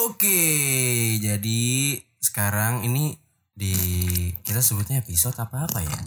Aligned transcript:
Oke, 0.00 0.40
jadi 1.20 2.00
sekarang 2.24 2.88
ini 2.88 3.20
di 3.52 3.76
kita 4.40 4.64
sebutnya 4.64 5.04
episode 5.04 5.36
apa 5.36 5.68
apa 5.68 5.84
ya? 5.84 6.00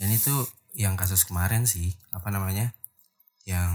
Dan 0.00 0.16
itu 0.16 0.32
yang 0.72 0.96
kasus 0.96 1.28
kemarin 1.28 1.68
sih, 1.68 1.92
apa 2.08 2.32
namanya? 2.32 2.72
Yang 3.44 3.68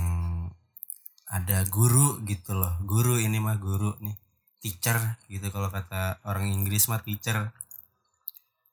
ada 1.29 1.61
guru 1.69 2.17
gitu 2.25 2.57
loh. 2.57 2.81
Guru 2.81 3.21
ini 3.21 3.37
mah 3.37 3.61
guru 3.61 3.93
nih. 4.01 4.17
Teacher 4.57 4.97
gitu 5.29 5.53
kalau 5.53 5.69
kata 5.69 6.17
orang 6.25 6.49
Inggris 6.49 6.89
mah 6.89 7.05
teacher. 7.05 7.53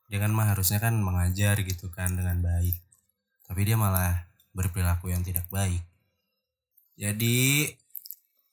Dia 0.09 0.17
kan 0.17 0.33
mah 0.33 0.49
harusnya 0.49 0.81
kan 0.81 0.97
mengajar 0.97 1.61
gitu 1.61 1.93
kan 1.93 2.17
dengan 2.17 2.41
baik. 2.41 2.73
Tapi 3.45 3.61
dia 3.61 3.77
malah 3.77 4.25
berperilaku 4.57 5.13
yang 5.13 5.21
tidak 5.21 5.45
baik. 5.53 5.85
Jadi 6.97 7.69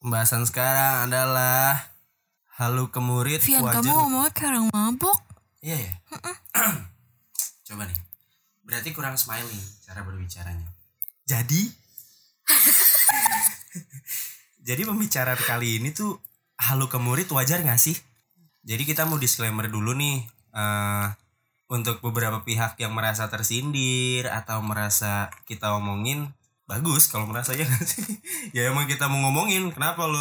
pembahasan 0.05 0.45
sekarang 0.45 1.09
adalah 1.09 1.92
halu 2.63 2.95
ke 2.95 3.03
murid 3.03 3.43
Vian, 3.43 3.67
wajar. 3.67 3.83
kamu 3.83 3.91
ngomongnya 3.91 4.31
kayak 4.31 4.51
orang 4.55 4.67
mabok. 4.71 5.19
Iya 5.59 5.77
ya. 5.83 5.93
Coba 7.67 7.91
nih. 7.91 7.99
Berarti 8.63 8.89
kurang 8.95 9.19
smiling 9.19 9.63
cara 9.83 10.07
berbicaranya. 10.07 10.71
Jadi 11.27 11.67
Jadi 14.69 14.83
pembicaraan 14.87 15.43
kali 15.43 15.83
ini 15.83 15.91
tuh 15.91 16.23
halu 16.55 16.87
ke 16.87 17.03
murid 17.03 17.27
wajar 17.35 17.67
gak 17.67 17.83
sih? 17.83 17.99
Jadi 18.63 18.87
kita 18.87 19.11
mau 19.11 19.19
disclaimer 19.19 19.67
dulu 19.67 19.91
nih 19.99 20.23
eh 20.53 21.09
untuk 21.73 22.05
beberapa 22.05 22.45
pihak 22.45 22.77
yang 22.77 22.93
merasa 22.93 23.33
tersindir 23.33 24.29
atau 24.29 24.61
merasa 24.61 25.33
kita 25.49 25.73
omongin 25.73 26.29
bagus 26.69 27.09
kalau 27.09 27.25
merasa 27.25 27.57
ya 27.57 27.65
nggak 27.65 27.87
sih 27.89 28.05
ya 28.57 28.69
emang 28.69 28.85
kita 28.85 29.09
mau 29.09 29.25
ngomongin 29.25 29.73
kenapa 29.73 30.05
lo 30.05 30.21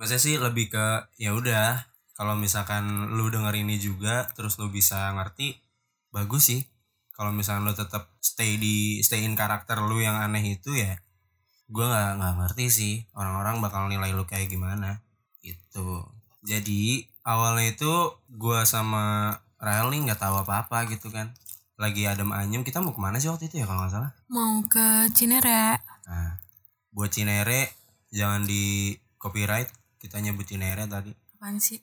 Maksudnya 0.00 0.22
sih 0.24 0.40
lebih 0.40 0.72
ke 0.72 1.12
ya 1.20 1.36
udah 1.36 1.84
kalau 2.16 2.32
misalkan 2.32 3.12
lu 3.12 3.28
denger 3.28 3.52
ini 3.52 3.76
juga 3.76 4.24
terus 4.32 4.56
lu 4.56 4.72
bisa 4.72 5.12
ngerti 5.12 5.60
bagus 6.08 6.48
sih. 6.48 6.64
Kalau 7.12 7.36
misalkan 7.36 7.68
lu 7.68 7.76
tetap 7.76 8.08
stay 8.24 8.56
di 8.56 9.04
stay 9.04 9.28
in 9.28 9.36
karakter 9.36 9.76
lu 9.84 10.00
yang 10.00 10.16
aneh 10.16 10.56
itu 10.56 10.72
ya 10.72 10.96
gua 11.68 11.92
nggak 11.92 12.10
nggak 12.16 12.34
ngerti 12.40 12.64
sih 12.72 12.94
orang-orang 13.12 13.60
bakal 13.60 13.86
nilai 13.92 14.10
lu 14.10 14.26
kayak 14.26 14.50
gimana 14.50 15.04
itu 15.44 16.02
jadi 16.42 17.04
awalnya 17.22 17.76
itu 17.76 17.92
gua 18.32 18.64
sama 18.64 19.36
nih 19.60 20.00
nggak 20.08 20.20
tahu 20.24 20.40
apa-apa 20.40 20.88
gitu 20.88 21.12
kan. 21.12 21.36
Lagi 21.76 22.08
adem 22.08 22.32
anyem 22.32 22.64
kita 22.64 22.80
mau 22.80 22.96
ke 22.96 23.00
mana 23.00 23.20
sih 23.20 23.28
waktu 23.28 23.52
itu 23.52 23.60
ya 23.60 23.68
kalau 23.68 23.84
nggak 23.84 23.92
salah? 23.92 24.12
Mau 24.32 24.64
ke 24.64 25.12
Cinere. 25.12 25.76
nah 26.08 26.40
buat 26.96 27.12
Cinere 27.12 27.68
jangan 28.08 28.48
di 28.48 28.96
copyright 29.20 29.79
kita 30.00 30.16
nyebut 30.18 30.42
Cinere 30.42 30.84
tadi 30.84 31.12
Apaan 31.36 31.56
sih? 31.56 31.78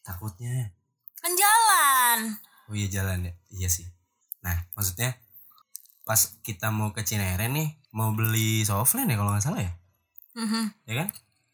takutnya 0.00 0.70
Kan 1.16 1.34
jalan. 1.34 2.18
oh 2.64 2.74
iya 2.74 2.88
jalan 2.88 3.26
ya 3.26 3.32
iya 3.50 3.68
sih 3.68 3.84
nah 4.40 4.56
maksudnya 4.72 5.12
pas 6.02 6.16
kita 6.40 6.70
mau 6.70 6.90
ke 6.90 7.02
Cinere 7.02 7.46
nih 7.46 7.68
mau 7.90 8.10
beli 8.10 8.62
softline 8.62 9.06
ya 9.06 9.16
kalau 9.16 9.30
nggak 9.30 9.44
salah 9.44 9.60
ya 9.60 9.72
Mhm. 10.30 10.64
ya 10.86 10.94
kan 10.96 11.08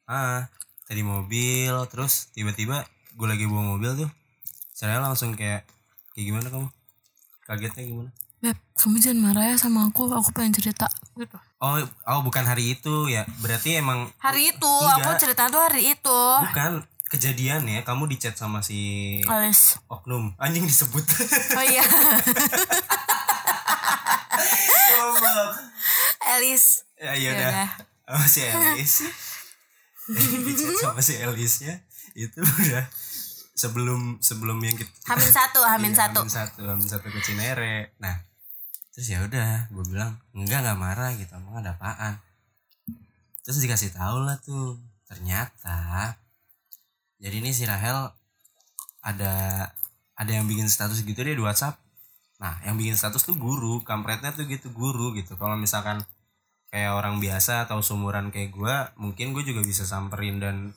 ah 0.07 0.41
tadi 0.85 1.01
mobil 1.01 1.73
terus 1.89 2.29
tiba-tiba 2.31 2.85
gue 3.11 3.27
lagi 3.27 3.45
bawa 3.45 3.75
mobil 3.75 3.97
tuh 3.97 4.11
saya 4.71 5.01
langsung 5.01 5.33
kayak 5.33 5.65
kayak 6.13 6.25
gimana 6.27 6.47
kamu 6.47 6.69
kagetnya 7.43 7.83
gimana 7.83 8.11
Beb, 8.37 8.53
kamu 8.77 9.01
jangan 9.01 9.19
marah 9.19 9.45
ya 9.49 9.57
sama 9.57 9.89
aku. 9.89 10.13
Aku 10.13 10.29
pengen 10.31 10.53
cerita. 10.53 10.85
Gitu. 11.17 11.33
oh 11.59 11.81
oh 12.05 12.21
bukan 12.21 12.45
hari 12.45 12.77
itu 12.77 13.09
ya 13.09 13.25
berarti 13.41 13.81
emang 13.81 14.13
Hari 14.21 14.53
itu, 14.53 14.69
Enggak. 14.69 15.01
aku 15.01 15.13
cerita 15.17 15.43
tuh 15.49 15.65
hari 15.65 15.83
itu. 15.91 16.21
bukan 16.45 16.85
kejadian 17.07 17.65
ya 17.65 17.81
kamu 17.81 18.05
di 18.07 18.19
chat 18.19 18.35
sama 18.35 18.61
si 18.61 19.23
Alis. 19.25 19.81
oknum 19.87 20.37
anjing 20.37 20.67
disebut 20.67 21.01
Oh 21.55 21.65
iya, 21.65 21.81
goblok 24.91 25.53
Elis. 26.37 26.85
ya 26.99 27.15
ya 27.15 27.33
Yaudah. 27.33 27.49
udah 27.49 27.69
sama 28.07 28.27
si 28.27 28.41
Elis 28.43 28.95
di 30.13 30.53
chat 30.53 30.75
sama 30.83 31.01
si 31.01 31.15
Elisnya 31.17 31.75
itu 32.13 32.41
udah 32.41 32.85
sebelum 33.55 34.21
sebelum 34.21 34.59
yang 34.61 34.77
kita 34.77 34.91
Hamin 35.07 35.31
satu, 35.31 35.61
Hamin 35.63 35.93
Iya, 35.93 36.01
satu. 36.07 36.21
Hamin 36.23 36.33
satu 36.35 36.61
Hamin 36.67 36.85
satu 36.87 37.07
ke 37.07 37.21
Cinere 37.23 37.95
nah 37.97 38.26
terus 38.97 39.13
ya 39.13 39.21
udah 39.21 39.69
gue 39.69 39.85
bilang 39.93 40.17
enggak 40.33 40.65
nggak 40.65 40.81
marah 40.81 41.13
gitu 41.21 41.37
emang 41.37 41.61
ada 41.61 41.77
apaan? 41.77 42.17
Terus 43.45 43.61
dikasih 43.61 43.93
tahu 43.93 44.25
lah 44.25 44.41
tuh 44.41 44.81
ternyata 45.05 46.17
jadi 47.21 47.45
ini 47.45 47.53
si 47.53 47.69
Rahel 47.69 48.09
ada 49.05 49.69
ada 50.17 50.31
yang 50.33 50.49
bikin 50.49 50.65
status 50.73 51.05
gitu 51.05 51.21
dia 51.21 51.37
di 51.37 51.45
WhatsApp. 51.45 51.77
Nah 52.41 52.57
yang 52.65 52.81
bikin 52.81 52.97
status 52.97 53.21
tuh 53.21 53.37
guru 53.37 53.85
kampretnya 53.85 54.33
tuh 54.33 54.49
gitu 54.49 54.73
guru 54.73 55.13
gitu. 55.13 55.37
Kalau 55.37 55.61
misalkan 55.61 56.01
kayak 56.73 56.97
orang 56.97 57.21
biasa 57.21 57.69
atau 57.69 57.85
sumuran 57.85 58.33
kayak 58.33 58.49
gue 58.57 58.75
mungkin 58.97 59.37
gue 59.37 59.45
juga 59.45 59.61
bisa 59.61 59.85
samperin 59.85 60.41
dan 60.41 60.73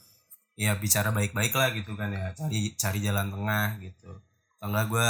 ya 0.60 0.76
bicara 0.76 1.16
baik-baik 1.16 1.56
lah 1.56 1.72
gitu 1.72 1.96
kan 1.96 2.12
ya 2.12 2.36
cari 2.36 2.76
cari 2.76 3.00
jalan 3.00 3.32
tengah 3.32 3.80
gitu. 3.80 4.12
Atau 4.60 4.76
enggak 4.76 4.88
gue 4.92 5.08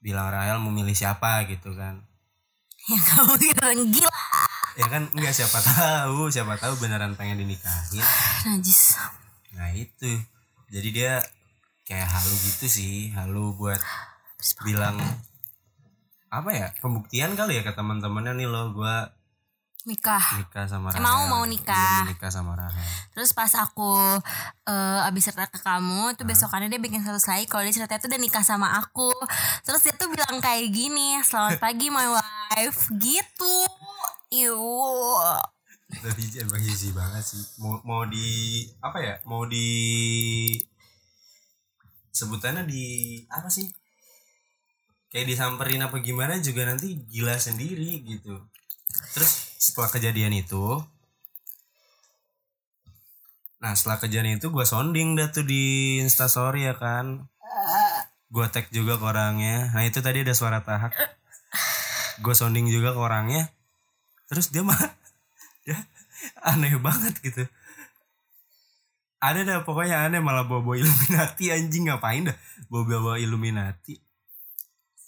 bilang 0.00 0.32
Rahel 0.32 0.56
memilih 0.64 0.96
siapa? 0.96 1.44
gitu 1.44 1.76
kan 1.76 2.00
Yang 2.90 3.02
kamu 3.08 3.34
kira 3.44 3.68
gila. 3.72 4.12
ya 4.74 4.86
kan 4.90 5.06
enggak 5.14 5.30
siapa 5.30 5.58
tahu 5.62 6.26
siapa 6.34 6.58
tahu 6.58 6.74
beneran 6.82 7.14
pengen 7.14 7.38
dinikahin 7.38 8.02
Najis. 8.42 8.98
nah 9.54 9.70
itu 9.70 10.18
jadi 10.66 10.88
dia 10.90 11.12
kayak 11.86 12.10
halu 12.10 12.34
gitu 12.42 12.66
sih 12.66 13.14
halu 13.14 13.54
buat 13.54 13.78
bilang 14.66 14.98
apa 16.26 16.50
ya 16.50 16.66
pembuktian 16.82 17.38
kali 17.38 17.54
ya 17.54 17.62
ke 17.62 17.70
teman-temannya 17.70 18.34
nih 18.34 18.50
lo 18.50 18.74
gue 18.74 18.96
Nikah. 19.84 20.40
nikah 20.40 20.64
sama 20.64 20.88
Rahel 20.88 21.04
mau, 21.04 21.28
mau 21.28 21.44
Iya, 21.44 21.52
nikah. 21.60 22.00
mau 22.00 22.08
nikah 22.08 22.32
sama 22.32 22.56
Rahel 22.56 22.72
Terus 23.12 23.36
pas 23.36 23.52
aku 23.52 23.92
eh 24.64 25.00
abis 25.04 25.28
cerita 25.28 25.44
ke 25.44 25.60
kamu, 25.60 26.16
tuh 26.16 26.24
besokannya 26.24 26.72
dia 26.72 26.80
bikin 26.80 27.04
status 27.04 27.28
lagi 27.28 27.44
kalau 27.44 27.62
dia 27.68 27.76
cerita 27.76 28.00
itu 28.00 28.08
udah 28.08 28.20
nikah 28.20 28.40
sama 28.40 28.80
aku. 28.80 29.12
Terus 29.60 29.84
dia 29.84 29.92
tuh 29.92 30.08
bilang 30.08 30.40
kayak 30.40 30.72
gini, 30.72 31.20
selamat 31.20 31.60
pagi 31.60 31.92
my 31.92 32.08
wife, 32.08 32.88
gitu. 32.96 33.56
Iu. 34.32 34.56
tapi 35.94 36.26
emang 36.42 36.58
easy 36.58 36.90
banget 36.90 37.22
sih 37.22 37.38
mau 37.62 37.78
mau 37.86 38.02
di 38.02 38.66
apa 38.82 38.98
ya 38.98 39.14
mau 39.30 39.46
di 39.46 39.68
sebutannya 42.10 42.66
di 42.66 42.82
apa 43.30 43.46
sih 43.46 43.70
kayak 45.14 45.30
disamperin 45.30 45.86
apa 45.86 46.02
gimana 46.02 46.42
juga 46.42 46.66
nanti 46.66 46.98
gila 47.06 47.38
sendiri 47.38 48.02
gitu 48.02 48.42
terus 49.14 49.53
setelah 49.64 49.88
kejadian 49.88 50.36
itu 50.36 50.84
nah 53.64 53.72
setelah 53.72 53.96
kejadian 53.96 54.36
itu 54.36 54.52
gue 54.52 54.66
sounding 54.68 55.16
dah 55.16 55.32
tuh 55.32 55.40
di 55.40 55.96
instastory 56.04 56.68
ya 56.68 56.76
kan? 56.76 57.24
Gue 58.28 58.44
tag 58.52 58.68
juga 58.68 59.00
ke 59.00 59.04
orangnya. 59.08 59.72
Nah 59.72 59.88
itu 59.88 60.04
tadi 60.04 60.20
ada 60.20 60.36
suara 60.36 60.60
tahak. 60.60 60.92
Gue 62.20 62.36
sounding 62.36 62.68
juga 62.68 62.92
ke 62.92 63.00
orangnya. 63.00 63.48
Terus 64.28 64.52
dia 64.52 64.60
mah 64.60 64.76
dia 65.64 65.80
aneh 66.44 66.76
banget 66.76 67.16
gitu. 67.24 67.48
Ada 69.24 69.48
dah 69.48 69.58
pokoknya 69.64 70.04
aneh 70.04 70.20
malah 70.20 70.44
bawa 70.44 70.60
bawa 70.60 70.76
Illuminati 70.76 71.48
anjing 71.48 71.88
ngapain 71.88 72.28
dah? 72.28 72.36
Bawa 72.68 72.84
bawa 73.00 73.16
Illuminati. 73.16 73.96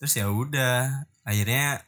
Terus 0.00 0.12
ya 0.16 0.32
udah 0.32 1.04
akhirnya 1.28 1.84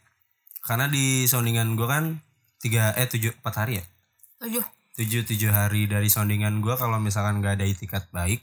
karena 0.60 0.84
di 0.92 1.24
soundingan 1.24 1.80
gue 1.80 1.88
kan 1.88 2.20
tiga 2.58 2.94
eh 2.98 3.06
tujuh 3.06 3.34
empat 3.42 3.54
hari 3.64 3.80
ya 3.80 3.84
Tujuh. 4.38 4.64
tujuh 4.98 5.22
tujuh 5.26 5.50
hari 5.50 5.86
dari 5.86 6.06
soundingan 6.10 6.58
gue 6.62 6.74
kalau 6.74 6.98
misalkan 6.98 7.38
gak 7.42 7.58
ada 7.58 7.66
itikat 7.66 8.06
baik 8.10 8.42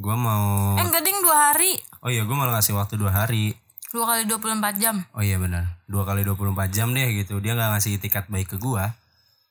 gue 0.00 0.16
mau 0.16 0.76
Eh 0.80 0.84
enggak 0.84 1.04
ding 1.04 1.20
dua 1.20 1.52
hari. 1.52 1.76
oh 2.00 2.08
iya 2.08 2.24
gue 2.24 2.36
malah 2.36 2.60
ngasih 2.60 2.72
waktu 2.72 2.96
dua 2.96 3.12
hari 3.12 3.52
Dua 3.90 4.06
kali 4.06 4.22
24 4.22 4.78
jam. 4.78 5.02
Oh 5.18 5.18
iya 5.18 5.34
benar. 5.34 5.66
Dua 5.90 6.06
kali 6.06 6.22
24 6.22 6.70
jam 6.70 6.94
deh 6.94 7.10
gitu. 7.10 7.42
Dia 7.42 7.58
nggak 7.58 7.70
ngasih 7.74 7.98
tiket 7.98 8.30
baik 8.30 8.54
ke 8.54 8.56
gua. 8.62 8.94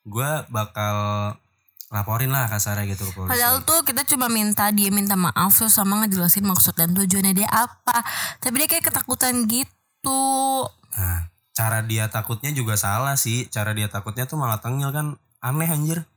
Gua 0.08 0.48
bakal 0.48 0.96
laporin 1.92 2.32
lah 2.32 2.48
kasarnya 2.48 2.88
gitu 2.88 3.04
ke 3.04 3.20
polisi. 3.20 3.36
Padahal 3.36 3.68
tuh 3.68 3.84
kita 3.84 4.08
cuma 4.08 4.32
minta 4.32 4.72
dia 4.72 4.96
minta 4.96 5.20
maaf 5.20 5.60
terus 5.60 5.76
sama 5.76 6.00
ngejelasin 6.06 6.48
maksud 6.48 6.72
dan 6.72 6.96
tujuannya 6.96 7.36
dia 7.36 7.52
apa. 7.52 8.00
Tapi 8.40 8.64
dia 8.64 8.68
kayak 8.80 8.88
ketakutan 8.88 9.44
gitu. 9.44 10.24
Nah, 10.96 11.28
cara 11.60 11.84
dia 11.84 12.08
takutnya 12.08 12.56
juga 12.56 12.80
salah 12.80 13.20
sih. 13.20 13.52
Cara 13.52 13.76
dia 13.76 13.92
takutnya 13.92 14.24
tuh 14.24 14.40
malah 14.40 14.64
tengil 14.64 14.96
kan 14.96 15.20
aneh 15.44 15.68
anjir. 15.68 16.08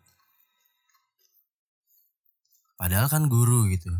Padahal 2.78 3.10
kan 3.10 3.26
guru 3.26 3.66
gitu. 3.66 3.90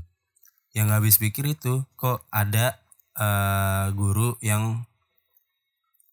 Yang 0.71 0.85
nggak 0.87 1.01
habis 1.03 1.17
pikir 1.19 1.51
itu 1.51 1.83
kok 1.99 2.23
ada 2.31 2.79
eh, 3.19 3.87
guru 3.91 4.39
yang 4.39 4.87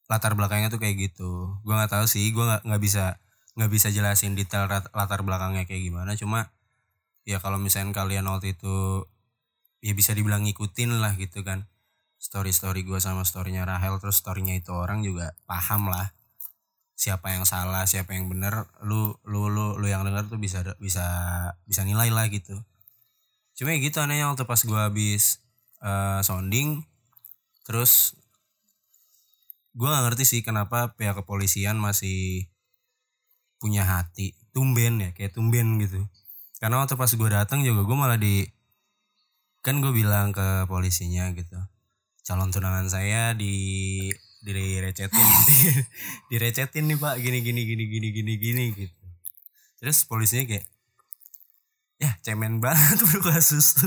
latar 0.10 0.34
belakangnya 0.34 0.74
tuh 0.74 0.82
kayak 0.82 0.98
gitu. 0.98 1.62
Gua 1.62 1.86
nggak 1.86 1.94
tahu 1.94 2.06
sih. 2.10 2.26
Gua 2.34 2.58
nggak 2.58 2.62
nggak 2.66 2.82
bisa 2.82 3.22
nggak 3.54 3.70
bisa 3.70 3.88
jelasin 3.94 4.34
detail 4.34 4.66
latar 4.98 5.22
belakangnya 5.22 5.70
kayak 5.70 5.86
gimana. 5.86 6.18
Cuma 6.18 6.50
ya 7.30 7.38
kalau 7.38 7.62
misalnya 7.62 7.94
kalian 7.94 8.26
waktu 8.26 8.58
itu 8.58 9.06
ya 9.86 9.94
bisa 9.94 10.18
dibilang 10.18 10.42
ngikutin 10.50 10.98
lah 10.98 11.14
gitu 11.22 11.46
kan 11.46 11.70
story 12.20 12.52
story 12.52 12.84
gue 12.84 13.00
sama 13.00 13.24
storynya 13.24 13.64
Rahel 13.64 13.96
terus 14.04 14.20
storynya 14.20 14.60
itu 14.60 14.76
orang 14.76 15.02
juga 15.02 15.32
paham 15.48 15.88
lah. 15.88 16.12
Siapa 17.00 17.32
yang 17.32 17.48
salah 17.48 17.88
siapa 17.88 18.12
yang 18.12 18.28
benar 18.28 18.68
lu 18.84 19.16
lu 19.24 19.48
lu 19.48 19.80
lu 19.80 19.88
yang 19.88 20.04
dengar 20.04 20.28
tuh 20.28 20.36
bisa 20.36 20.60
bisa 20.84 21.08
bisa 21.64 21.82
nilai 21.88 22.12
lah 22.12 22.28
gitu. 22.28 22.60
Cuma 23.56 23.72
ya 23.72 23.80
gitu 23.80 24.04
anehnya 24.04 24.28
waktu 24.28 24.44
pas 24.44 24.60
gue 24.60 24.76
habis 24.76 25.40
uh, 25.80 26.20
sounding 26.20 26.84
terus 27.64 28.20
gue 29.72 29.88
gak 29.88 30.12
ngerti 30.12 30.24
sih 30.28 30.42
kenapa 30.44 30.92
pihak 31.00 31.24
kepolisian 31.24 31.80
masih 31.80 32.52
punya 33.64 33.88
hati 33.88 34.36
tumben 34.52 35.00
ya 35.00 35.10
kayak 35.16 35.32
tumben 35.32 35.80
gitu. 35.80 36.04
Karena 36.60 36.84
waktu 36.84 37.00
pas 37.00 37.08
gue 37.08 37.30
datang 37.32 37.64
juga 37.64 37.88
gue 37.88 37.96
malah 37.96 38.20
di 38.20 38.44
kan 39.64 39.80
gue 39.80 39.92
bilang 39.96 40.36
ke 40.36 40.68
polisinya 40.68 41.32
gitu 41.32 41.56
calon 42.30 42.54
tunangan 42.54 42.86
saya 42.86 43.34
di 43.34 44.06
direcetin. 44.46 45.10
Direcetin 46.30 46.86
nih 46.86 47.02
pak. 47.02 47.18
Gini 47.18 47.42
gini 47.42 47.66
gini 47.66 47.90
gini 47.90 48.08
gini 48.14 48.34
gini 48.38 48.64
gitu. 48.78 49.06
Terus 49.82 50.06
polisinya 50.06 50.46
kayak 50.46 50.70
ya 51.98 52.14
cemen 52.22 52.62
banget 52.62 53.02
bro 53.02 53.34
kasus 53.34 53.82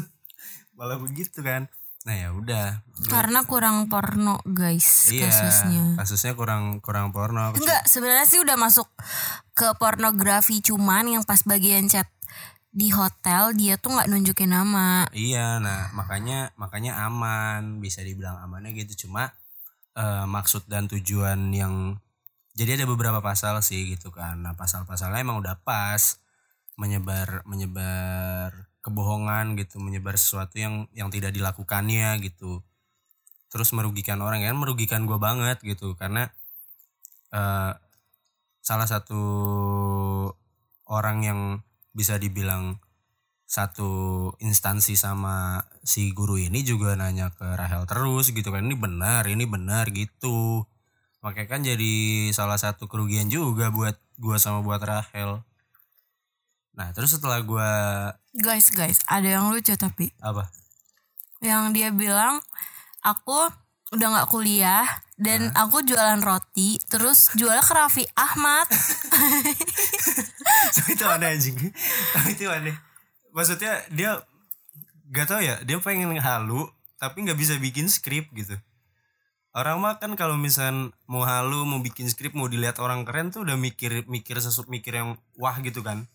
malah 0.75 0.99
begitu 0.99 1.39
kan. 1.47 1.71
Nah 2.03 2.19
ya 2.19 2.29
udah. 2.35 2.83
Karena 3.07 3.47
kurang 3.47 3.87
porno 3.87 4.43
guys 4.43 5.15
iya, 5.15 5.31
kasusnya. 5.31 5.95
kasusnya 6.03 6.35
kurang 6.35 6.83
kurang 6.83 7.15
porno. 7.15 7.55
Enggak 7.55 7.87
sebenarnya 7.87 8.27
sih 8.27 8.43
udah 8.43 8.59
masuk 8.59 8.91
ke 9.55 9.71
pornografi 9.79 10.59
cuman 10.59 11.15
yang 11.15 11.23
pas 11.23 11.47
bagian 11.47 11.87
chat 11.87 12.11
di 12.73 12.89
hotel 12.89 13.53
dia 13.53 13.77
tuh 13.77 13.93
nggak 13.93 14.09
nunjukin 14.09 14.49
nama. 14.49 15.05
Iya 15.13 15.61
nah 15.61 15.93
makanya 15.93 16.57
makanya 16.57 17.05
aman 17.05 17.85
bisa 17.85 18.01
dibilang 18.01 18.41
amannya 18.41 18.73
gitu. 18.73 19.07
Cuma 19.07 19.37
uh, 19.93 20.25
maksud 20.25 20.65
dan 20.67 20.89
tujuan 20.89 21.53
yang 21.53 22.01
jadi 22.57 22.81
ada 22.81 22.89
beberapa 22.89 23.21
pasal 23.21 23.61
sih 23.61 23.93
gitu 23.93 24.09
kan. 24.09 24.41
Nah 24.41 24.57
pasal-pasalnya 24.57 25.21
emang 25.21 25.45
udah 25.45 25.61
pas. 25.61 26.19
Menyebar 26.81 27.45
menyebar 27.45 28.73
kebohongan 28.81 29.61
gitu 29.61 29.77
menyebar 29.77 30.17
sesuatu 30.17 30.57
yang 30.57 30.89
yang 30.97 31.13
tidak 31.13 31.37
dilakukannya 31.37 32.17
gitu. 32.25 32.65
Terus 33.53 33.69
merugikan 33.77 34.25
orang 34.25 34.41
kan? 34.41 34.57
Merugikan 34.57 35.05
gue 35.05 35.21
banget 35.21 35.61
gitu. 35.61 35.93
Karena 36.01 36.33
uh, 37.37 37.77
salah 38.65 38.89
satu 38.89 39.23
orang 40.89 41.19
yang 41.21 41.41
bisa 41.93 42.17
dibilang 42.17 42.81
satu 43.45 44.33
instansi 44.41 44.97
sama 44.97 45.61
si 45.85 46.09
guru 46.17 46.41
ini 46.41 46.65
juga 46.65 46.97
nanya 46.97 47.29
ke 47.37 47.45
Rahel 47.45 47.85
terus 47.85 48.33
gitu 48.33 48.49
kan 48.49 48.65
ini 48.65 48.77
benar 48.77 49.29
ini 49.29 49.45
benar 49.45 49.93
gitu. 49.93 50.65
Makanya 51.23 51.49
kan 51.49 51.61
jadi 51.63 51.95
salah 52.35 52.59
satu 52.59 52.89
kerugian 52.89 53.29
juga 53.29 53.69
buat 53.69 53.95
gua 54.19 54.41
sama 54.41 54.65
buat 54.65 54.81
Rahel. 54.81 55.45
Nah 56.73 56.89
terus 56.97 57.13
setelah 57.13 57.45
gue 57.45 57.71
Guys 58.41 58.73
guys 58.73 59.05
ada 59.05 59.29
yang 59.29 59.53
lucu 59.53 59.77
tapi. 59.77 60.17
Apa? 60.25 60.49
Yang 61.45 61.65
dia 61.77 61.89
bilang 61.93 62.41
Aku 63.03 63.51
udah 63.93 64.09
gak 64.19 64.31
kuliah 64.33 64.89
Dan 65.15 65.53
Hah? 65.53 65.69
aku 65.69 65.85
jualan 65.85 66.19
roti 66.25 66.81
Terus 66.89 67.31
jualnya 67.37 67.63
ke 67.63 67.75
Raffi 67.77 68.05
Ahmad. 68.17 68.67
Itu 70.93 71.05
aneh 71.05 71.37
anjing. 71.37 71.57
Itu 72.33 72.49
aneh. 72.49 72.75
Maksudnya 73.31 73.85
dia 73.93 74.25
Gak 75.13 75.29
tau 75.29 75.45
ya 75.45 75.61
Dia 75.63 75.77
pengen 75.79 76.17
halu 76.19 76.67
Tapi 76.97 77.29
gak 77.29 77.39
bisa 77.39 77.55
bikin 77.61 77.87
skrip 77.93 78.33
gitu. 78.33 78.57
Orang 79.53 79.85
mah 79.85 80.01
kan 80.01 80.17
kalau 80.17 80.41
misal 80.41 80.97
mau 81.05 81.29
halu, 81.29 81.69
mau 81.69 81.77
bikin 81.85 82.09
skrip, 82.09 82.33
mau 82.33 82.49
dilihat 82.49 82.81
orang 82.81 83.05
keren 83.05 83.29
tuh 83.29 83.45
udah 83.45 83.61
mikir 83.61 84.09
mikir 84.09 84.41
sesuatu 84.41 84.73
mikir 84.73 84.97
yang 84.97 85.21
wah 85.37 85.61
gitu 85.61 85.85
kan. 85.85 86.09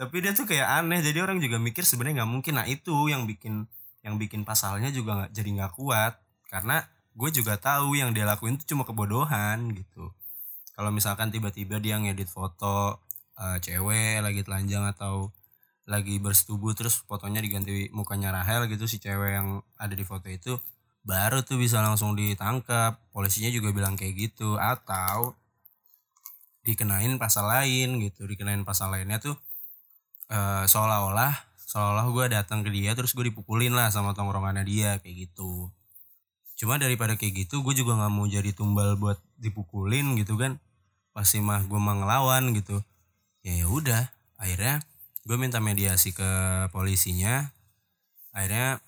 Tapi 0.00 0.24
dia 0.24 0.32
tuh 0.32 0.48
kayak 0.48 0.64
aneh 0.64 1.04
jadi 1.04 1.20
orang 1.20 1.36
juga 1.36 1.60
mikir 1.60 1.84
sebenarnya 1.84 2.24
nggak 2.24 2.32
mungkin. 2.32 2.56
Nah 2.56 2.64
itu 2.64 3.12
yang 3.12 3.28
bikin 3.28 3.68
yang 4.00 4.16
bikin 4.16 4.48
pasalnya 4.48 4.88
juga 4.88 5.20
nggak 5.20 5.30
jadi 5.36 5.50
nggak 5.60 5.72
kuat. 5.76 6.16
Karena 6.48 6.80
gue 7.18 7.30
juga 7.34 7.58
tahu 7.58 7.98
yang 7.98 8.14
dia 8.14 8.22
lakuin 8.22 8.54
itu 8.54 8.74
cuma 8.74 8.86
kebodohan 8.86 9.74
gitu. 9.74 10.14
Kalau 10.78 10.94
misalkan 10.94 11.34
tiba-tiba 11.34 11.82
dia 11.82 11.98
ngedit 11.98 12.30
foto 12.30 13.02
uh, 13.34 13.58
cewek 13.58 14.22
lagi 14.22 14.46
telanjang 14.46 14.86
atau 14.86 15.34
lagi 15.90 16.22
bersetubuh 16.22 16.78
terus 16.78 17.02
fotonya 17.02 17.42
diganti 17.42 17.90
mukanya 17.90 18.30
Rahel 18.30 18.70
gitu 18.70 18.86
si 18.86 19.02
cewek 19.02 19.34
yang 19.34 19.66
ada 19.74 19.94
di 19.98 20.06
foto 20.06 20.30
itu 20.30 20.54
baru 21.02 21.42
tuh 21.42 21.58
bisa 21.58 21.82
langsung 21.82 22.14
ditangkap. 22.14 23.02
Polisinya 23.10 23.50
juga 23.50 23.74
bilang 23.74 23.98
kayak 23.98 24.14
gitu. 24.14 24.54
Atau 24.54 25.34
dikenain 26.62 27.18
pasal 27.18 27.50
lain 27.50 27.98
gitu. 27.98 28.30
Dikenain 28.30 28.62
pasal 28.62 28.94
lainnya 28.94 29.18
tuh 29.18 29.34
uh, 30.30 30.64
seolah-olah 30.70 31.34
seolah-olah 31.68 32.06
gue 32.14 32.24
datang 32.32 32.64
ke 32.64 32.70
dia 32.72 32.96
terus 32.96 33.12
gue 33.12 33.28
dipukulin 33.28 33.76
lah 33.76 33.92
sama 33.92 34.16
tongkrongannya 34.16 34.64
dia 34.64 34.96
kayak 35.02 35.28
gitu 35.28 35.68
cuma 36.58 36.74
daripada 36.74 37.14
kayak 37.14 37.46
gitu 37.46 37.62
gue 37.62 37.74
juga 37.78 37.94
nggak 37.94 38.12
mau 38.12 38.26
jadi 38.26 38.50
tumbal 38.50 38.98
buat 38.98 39.22
dipukulin 39.38 40.18
gitu 40.18 40.34
kan. 40.34 40.58
Pasti 41.14 41.38
mah 41.38 41.62
gue 41.62 41.78
mau 41.78 41.94
ngelawan 41.94 42.50
gitu. 42.52 42.82
Ya 43.46 43.54
ya 43.62 43.66
udah. 43.70 44.10
Akhirnya 44.42 44.82
gue 45.22 45.36
minta 45.38 45.62
mediasi 45.62 46.10
ke 46.10 46.26
polisinya. 46.74 47.54
Akhirnya 48.34 48.82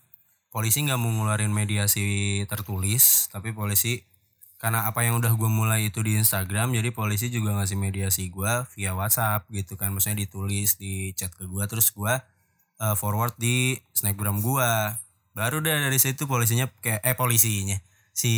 polisi 0.50 0.82
nggak 0.82 0.99
mau 0.99 1.14
ngeluarin 1.14 1.55
mediasi 1.55 2.43
tertulis 2.50 3.31
tapi 3.31 3.55
polisi 3.55 4.02
karena 4.58 4.90
apa 4.90 5.06
yang 5.06 5.22
udah 5.22 5.32
gue 5.38 5.49
mulai 5.49 5.88
itu 5.88 6.02
di 6.02 6.19
Instagram 6.19 6.75
jadi 6.75 6.90
polisi 6.93 7.31
juga 7.32 7.55
ngasih 7.56 7.78
mediasi 7.81 8.28
gue 8.28 8.67
via 8.75 8.93
WhatsApp 8.99 9.46
gitu 9.55 9.78
kan. 9.78 9.94
Maksudnya 9.94 10.26
ditulis 10.26 10.75
di 10.75 11.14
chat 11.14 11.31
ke 11.38 11.46
gue 11.46 11.64
terus 11.70 11.94
gue 11.94 12.19
uh, 12.82 12.94
forward 12.99 13.38
di 13.38 13.78
snapgram 13.94 14.43
gue 14.43 14.70
baru 15.32 15.62
deh 15.62 15.73
dari 15.73 15.99
situ 16.03 16.27
polisinya 16.27 16.69
kayak 16.82 17.00
eh 17.03 17.17
polisinya. 17.17 17.79
Si 18.11 18.32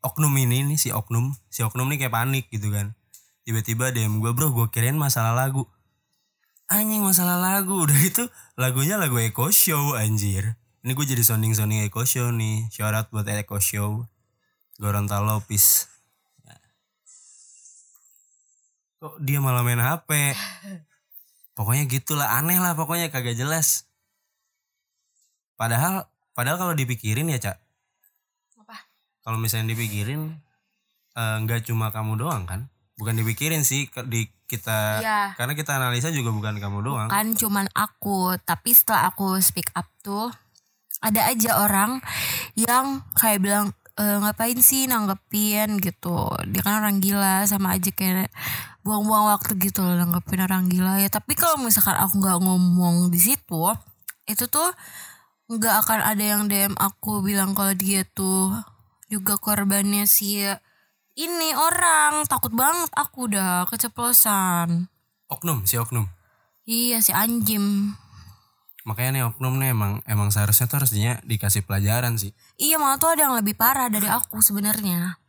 oknum 0.00 0.32
ini 0.38 0.64
nih 0.64 0.78
si 0.80 0.88
oknum 0.94 1.34
si 1.52 1.60
oknum 1.66 1.88
nih 1.92 2.06
kayak 2.06 2.14
panik 2.14 2.46
gitu 2.48 2.72
kan. 2.72 2.96
Tiba-tiba 3.48 3.92
DM 3.92 4.20
gue 4.20 4.32
bro 4.36 4.52
gue 4.52 4.68
kirain 4.68 4.96
masalah 4.96 5.32
lagu. 5.32 5.64
Anjing 6.68 7.00
masalah 7.00 7.40
lagu. 7.40 7.80
Udah 7.84 7.96
itu 7.96 8.28
lagunya 8.60 9.00
lagu 9.00 9.16
Echo 9.16 9.48
Show 9.48 9.96
anjir. 9.96 10.60
Ini 10.84 10.92
gue 10.94 11.06
jadi 11.08 11.24
sounding 11.24 11.56
sounding 11.56 11.84
Echo 11.84 12.04
Show 12.04 12.28
nih. 12.28 12.68
Shout 12.68 12.92
out 12.92 13.08
buat 13.08 13.24
Echo 13.24 13.56
Show. 13.56 14.04
Gorontalo 14.78 15.40
Lopis. 15.40 15.88
Kok 18.98 19.22
dia 19.22 19.38
malah 19.38 19.62
main 19.62 19.78
HP? 19.78 20.10
Pokoknya 21.56 21.90
gitulah 21.90 22.38
aneh 22.38 22.62
lah 22.62 22.78
pokoknya 22.78 23.10
kagak 23.10 23.34
jelas. 23.34 23.87
Padahal 25.58 26.06
padahal 26.38 26.56
kalau 26.62 26.74
dipikirin 26.78 27.26
ya, 27.34 27.42
Cak. 27.42 27.58
Apa? 28.62 28.76
Kalau 29.26 29.42
misalnya 29.42 29.74
dipikirin 29.74 30.38
eh, 31.18 31.36
nggak 31.42 31.60
uh, 31.60 31.64
cuma 31.66 31.90
kamu 31.90 32.14
doang 32.22 32.46
kan? 32.46 32.70
Bukan 32.94 33.18
dipikirin 33.18 33.66
sih 33.66 33.90
di 34.06 34.30
kita 34.48 35.04
ya. 35.04 35.20
karena 35.36 35.52
kita 35.52 35.76
analisa 35.76 36.14
juga 36.14 36.30
bukan 36.30 36.62
kamu 36.62 36.78
doang. 36.86 37.08
Kan 37.10 37.34
cuman 37.34 37.66
aku, 37.74 38.38
tapi 38.46 38.72
setelah 38.72 39.10
aku 39.10 39.36
speak 39.42 39.68
up 39.74 39.90
tuh 40.00 40.30
ada 40.98 41.30
aja 41.30 41.62
orang 41.62 42.02
yang 42.58 43.06
kayak 43.14 43.38
bilang 43.38 43.66
e, 43.94 44.04
ngapain 44.18 44.58
sih 44.58 44.86
nanggepin 44.90 45.78
gitu 45.78 46.30
dia 46.50 46.62
kan 46.62 46.82
orang 46.82 46.98
gila 46.98 47.46
sama 47.46 47.78
aja 47.78 47.90
kayak 47.94 48.30
buang-buang 48.82 49.30
waktu 49.34 49.58
gitu 49.62 49.82
loh 49.82 49.94
nanggepin 49.94 50.42
orang 50.42 50.66
gila 50.66 50.98
ya 50.98 51.10
tapi 51.10 51.38
kalau 51.38 51.62
misalkan 51.62 51.98
aku 51.98 52.18
nggak 52.18 52.38
ngomong 52.42 53.14
di 53.14 53.20
situ 53.22 53.62
itu 54.26 54.44
tuh 54.50 54.70
nggak 55.48 55.74
akan 55.84 56.00
ada 56.04 56.24
yang 56.24 56.42
DM 56.46 56.76
aku 56.76 57.24
bilang 57.24 57.56
kalau 57.56 57.72
dia 57.72 58.04
tuh 58.04 58.52
juga 59.08 59.40
korbannya 59.40 60.04
si 60.04 60.44
ini 61.18 61.50
orang. 61.56 62.28
Takut 62.28 62.52
banget 62.52 62.92
aku 62.94 63.32
udah 63.32 63.64
keceplosan. 63.66 64.86
Oknum 65.32 65.64
si 65.64 65.80
oknum. 65.80 66.06
Iya 66.68 67.00
si 67.00 67.16
anjim 67.16 67.96
makanya 68.88 69.10
nih 69.12 69.24
oknum 69.28 69.60
nih 69.60 69.76
emang 69.76 70.00
emang 70.08 70.32
seharusnya 70.32 70.64
tuh 70.64 70.80
harusnya 70.80 71.20
dikasih 71.28 71.60
pelajaran 71.68 72.16
sih. 72.16 72.32
Iya 72.56 72.80
malah 72.80 72.96
tuh 72.96 73.12
ada 73.12 73.28
yang 73.28 73.36
lebih 73.36 73.52
parah 73.52 73.92
dari 73.92 74.08
aku 74.08 74.40
sebenarnya. 74.40 75.20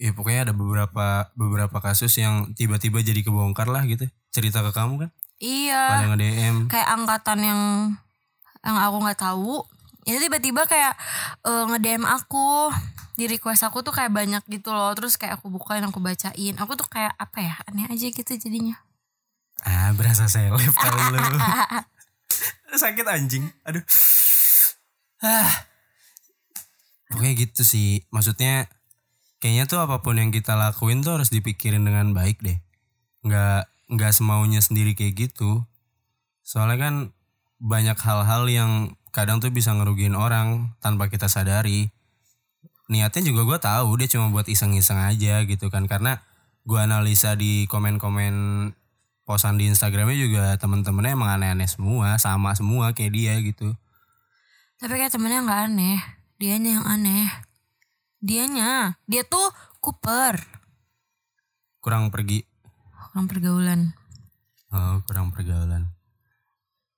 Iya 0.00 0.16
pokoknya 0.16 0.48
ada 0.48 0.54
beberapa 0.56 1.28
beberapa 1.36 1.78
kasus 1.84 2.16
yang 2.16 2.56
tiba-tiba 2.56 3.04
jadi 3.04 3.20
kebongkar 3.20 3.68
lah 3.68 3.84
gitu. 3.84 4.08
Cerita 4.32 4.64
ke 4.64 4.72
kamu 4.72 5.06
kan? 5.06 5.10
Iya. 5.44 5.82
Pada 5.92 6.06
nge 6.08 6.18
DM 6.24 6.56
kayak 6.72 6.88
angkatan 6.88 7.38
yang 7.44 7.60
yang 8.64 8.76
aku 8.80 8.96
nggak 9.04 9.20
tahu 9.20 9.62
itu 10.04 10.18
tiba-tiba 10.20 10.64
kayak 10.68 10.96
uh, 11.44 11.64
nge 11.68 11.78
DM 11.80 12.04
aku 12.04 12.72
di 13.14 13.30
request 13.30 13.62
aku 13.64 13.80
tuh 13.86 13.94
kayak 13.94 14.10
banyak 14.10 14.42
gitu 14.50 14.74
loh 14.74 14.90
terus 14.96 15.14
kayak 15.20 15.38
aku 15.38 15.52
bukain 15.52 15.84
aku 15.86 16.02
bacain 16.02 16.54
aku 16.58 16.72
tuh 16.74 16.88
kayak 16.90 17.14
apa 17.16 17.38
ya 17.40 17.54
aneh 17.70 17.86
aja 17.86 18.10
gitu 18.10 18.32
jadinya 18.34 18.76
Ah, 19.64 19.96
berasa 19.96 20.28
seleb 20.28 20.60
kali 20.76 21.02
lu. 21.08 21.20
Sakit 22.76 23.06
anjing. 23.08 23.48
Aduh. 23.64 23.80
Ah. 25.24 25.48
Pokoknya 27.08 27.32
gitu 27.40 27.64
sih. 27.64 28.04
Maksudnya 28.12 28.68
kayaknya 29.40 29.64
tuh 29.64 29.80
apa 29.80 30.04
pun 30.04 30.20
yang 30.20 30.28
kita 30.28 30.52
lakuin 30.52 31.00
tuh 31.00 31.16
harus 31.16 31.32
dipikirin 31.32 31.80
dengan 31.80 32.12
baik 32.12 32.44
deh. 32.44 32.60
Nggak 33.24 33.72
nggak 33.88 34.12
semaunya 34.12 34.60
sendiri 34.60 34.92
kayak 34.92 35.32
gitu. 35.32 35.64
Soalnya 36.44 36.76
kan 36.76 36.94
banyak 37.64 37.96
hal-hal 37.96 38.44
yang 38.44 38.70
kadang 39.08 39.40
tuh 39.40 39.48
bisa 39.48 39.72
ngerugiin 39.72 40.12
orang 40.12 40.76
tanpa 40.84 41.08
kita 41.08 41.32
sadari. 41.32 41.88
Niatnya 42.92 43.24
juga 43.24 43.48
gue 43.48 43.58
tahu 43.58 43.88
dia 43.96 44.08
cuma 44.12 44.28
buat 44.28 44.44
iseng-iseng 44.44 45.00
aja 45.00 45.40
gitu 45.48 45.72
kan 45.72 45.88
karena 45.88 46.20
gue 46.68 46.76
analisa 46.76 47.32
di 47.32 47.64
komen-komen 47.64 48.68
posan 49.24 49.56
di 49.56 49.72
Instagramnya 49.72 50.18
juga 50.20 50.44
temen-temennya 50.60 51.16
emang 51.16 51.30
aneh-aneh 51.32 51.64
semua 51.64 52.20
sama 52.20 52.52
semua 52.52 52.92
kayak 52.92 53.12
dia 53.16 53.34
gitu 53.40 53.72
Tapi 54.76 55.00
kayak 55.00 55.16
temennya 55.16 55.40
nggak 55.40 55.60
aneh. 55.72 55.98
Dianya 56.36 56.70
yang 56.76 56.84
aneh. 56.84 57.24
Dianya. 58.20 59.00
Dia 59.08 59.24
tuh 59.24 59.48
Cooper. 59.80 60.36
kurang 61.80 62.08
pergi 62.08 62.44
Orang 63.12 63.28
pergaulan. 63.28 63.92
oh, 64.72 65.00
kurang 65.04 65.32
pergaulan 65.32 65.88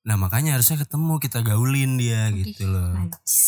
nah 0.06 0.14
makanya 0.14 0.54
harusnya 0.54 0.78
ketemu 0.78 1.18
kita 1.18 1.42
gaulin 1.42 1.98
dia 1.98 2.30
gitu 2.30 2.62
loh 2.64 2.94
Najis. 2.94 3.42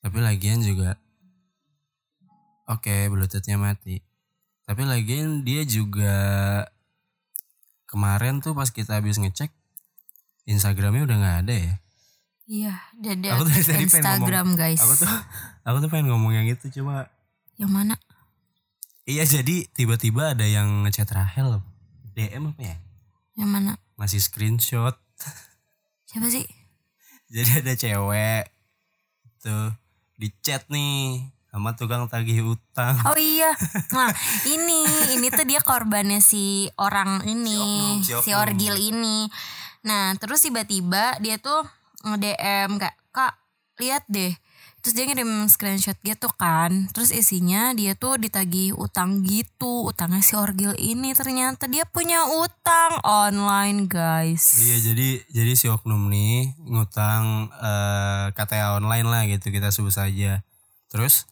tapi 0.00 0.18
lagian 0.20 0.60
juga 0.60 0.96
oke 2.64 3.12
bluetoothnya 3.12 3.60
mati 3.60 4.00
tapi 4.64 4.88
lagian 4.88 5.44
dia 5.44 5.68
juga 5.68 6.16
kemarin 7.84 8.40
tuh 8.40 8.56
pas 8.56 8.72
kita 8.72 9.00
habis 9.00 9.20
ngecek 9.20 9.52
Instagramnya 10.44 11.04
udah 11.04 11.16
nggak 11.20 11.38
ada 11.46 11.56
ya 11.56 11.74
Iya, 12.44 12.76
dia 13.00 13.16
dia 13.16 13.40
Aku 13.40 13.48
dari 13.48 13.64
pengen 13.64 13.88
Instagram 13.88 14.52
guys. 14.52 14.76
aku 14.76 15.00
tuh 15.00 15.08
aku 15.64 15.76
tuh 15.80 15.88
pengen 15.88 16.12
ngomong 16.12 16.36
yang 16.36 16.44
itu 16.44 16.68
cuma 16.76 17.08
Yang 17.56 17.72
mana? 17.72 17.94
Iya 19.08 19.24
jadi 19.24 19.64
tiba-tiba 19.72 20.36
ada 20.36 20.44
yang 20.44 20.84
ngechat 20.84 21.08
Rahel 21.08 21.64
DM 22.14 22.54
apa 22.54 22.62
ya? 22.62 22.76
Yang 23.34 23.50
mana? 23.50 23.72
Ngasih 23.98 24.22
screenshot. 24.22 24.94
Siapa 26.06 26.28
sih? 26.30 26.46
Jadi 27.34 27.50
ada 27.60 27.74
cewek 27.74 28.44
tuh 29.38 29.74
di 30.14 30.30
chat 30.40 30.64
nih 30.70 31.26
sama 31.50 31.74
tukang 31.74 32.06
tagih 32.06 32.42
utang. 32.46 32.94
Oh 33.06 33.18
iya. 33.18 33.50
Nah, 33.94 34.10
ini 34.46 34.82
ini 35.12 35.26
tuh 35.30 35.46
dia 35.46 35.58
korbannya 35.58 36.18
si 36.18 36.66
orang 36.78 37.22
ini, 37.26 38.02
Si 38.02 38.10
oknum, 38.10 38.22
si 38.22 38.22
si, 38.22 38.30
oknum. 38.30 38.42
orgil 38.42 38.74
ini. 38.78 39.18
Nah, 39.84 40.14
terus 40.16 40.42
tiba-tiba 40.42 41.18
dia 41.18 41.38
tuh 41.38 41.62
nge-DM 42.02 42.78
kayak, 42.78 42.96
"Kak, 43.10 43.34
lihat 43.78 44.02
deh." 44.08 44.34
Terus 44.84 45.00
dia 45.00 45.08
ngirim 45.08 45.48
screenshot 45.48 45.96
gitu 46.04 46.28
kan. 46.36 46.92
Terus 46.92 47.08
isinya 47.08 47.72
dia 47.72 47.96
tuh 47.96 48.20
ditagih 48.20 48.76
utang 48.76 49.24
gitu. 49.24 49.88
Utangnya 49.88 50.20
si 50.20 50.36
orgil 50.36 50.76
ini 50.76 51.16
ternyata 51.16 51.64
dia 51.64 51.88
punya 51.88 52.28
utang 52.28 53.00
online, 53.00 53.88
guys. 53.88 54.60
Iya 54.60 54.92
jadi 54.92 55.24
jadi 55.32 55.52
si 55.56 55.72
oknum 55.72 56.12
nih 56.12 56.52
ngutang 56.68 57.48
eh, 57.48 58.26
KTA 58.36 58.76
online 58.76 59.08
lah 59.08 59.24
gitu 59.24 59.48
kita 59.48 59.72
sebut 59.72 59.96
saja. 59.96 60.44
Terus 60.92 61.24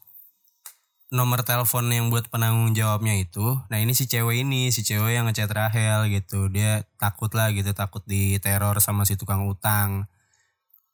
nomor 1.12 1.44
telepon 1.44 1.92
yang 1.92 2.08
buat 2.08 2.32
penanggung 2.32 2.72
jawabnya 2.72 3.20
itu, 3.20 3.60
nah 3.68 3.76
ini 3.76 3.92
si 3.92 4.08
cewek 4.08 4.48
ini, 4.48 4.72
si 4.72 4.80
cewek 4.80 5.12
yang 5.12 5.28
ngechat 5.28 5.52
Rahel 5.52 6.08
gitu, 6.08 6.48
dia 6.48 6.88
takut 6.96 7.28
lah 7.36 7.52
gitu, 7.52 7.76
takut 7.76 8.00
diteror 8.08 8.80
sama 8.80 9.04
si 9.04 9.20
tukang 9.20 9.44
utang. 9.44 10.08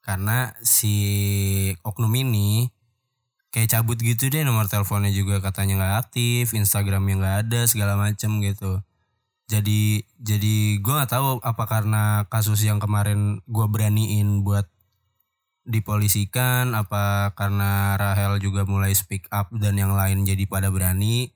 Karena 0.09 0.57
si 0.65 0.97
oknum 1.85 2.09
ini 2.17 2.73
kayak 3.53 3.77
cabut 3.77 4.01
gitu 4.01 4.33
deh 4.33 4.41
nomor 4.41 4.65
teleponnya 4.65 5.13
juga 5.13 5.37
katanya 5.37 5.77
nggak 5.77 5.95
aktif, 6.01 6.57
Instagramnya 6.57 7.15
nggak 7.21 7.37
ada 7.45 7.61
segala 7.69 7.93
macem 7.93 8.41
gitu. 8.41 8.81
Jadi 9.45 10.01
jadi 10.17 10.81
gue 10.81 10.93
nggak 10.97 11.13
tahu 11.13 11.45
apa 11.45 11.63
karena 11.69 12.25
kasus 12.25 12.65
yang 12.65 12.81
kemarin 12.81 13.45
gue 13.45 13.65
beraniin 13.69 14.41
buat 14.41 14.65
dipolisikan 15.69 16.73
apa 16.73 17.37
karena 17.37 17.93
Rahel 17.93 18.41
juga 18.41 18.65
mulai 18.65 18.97
speak 18.97 19.29
up 19.29 19.53
dan 19.53 19.77
yang 19.77 19.93
lain 19.93 20.25
jadi 20.25 20.49
pada 20.49 20.73
berani 20.73 21.29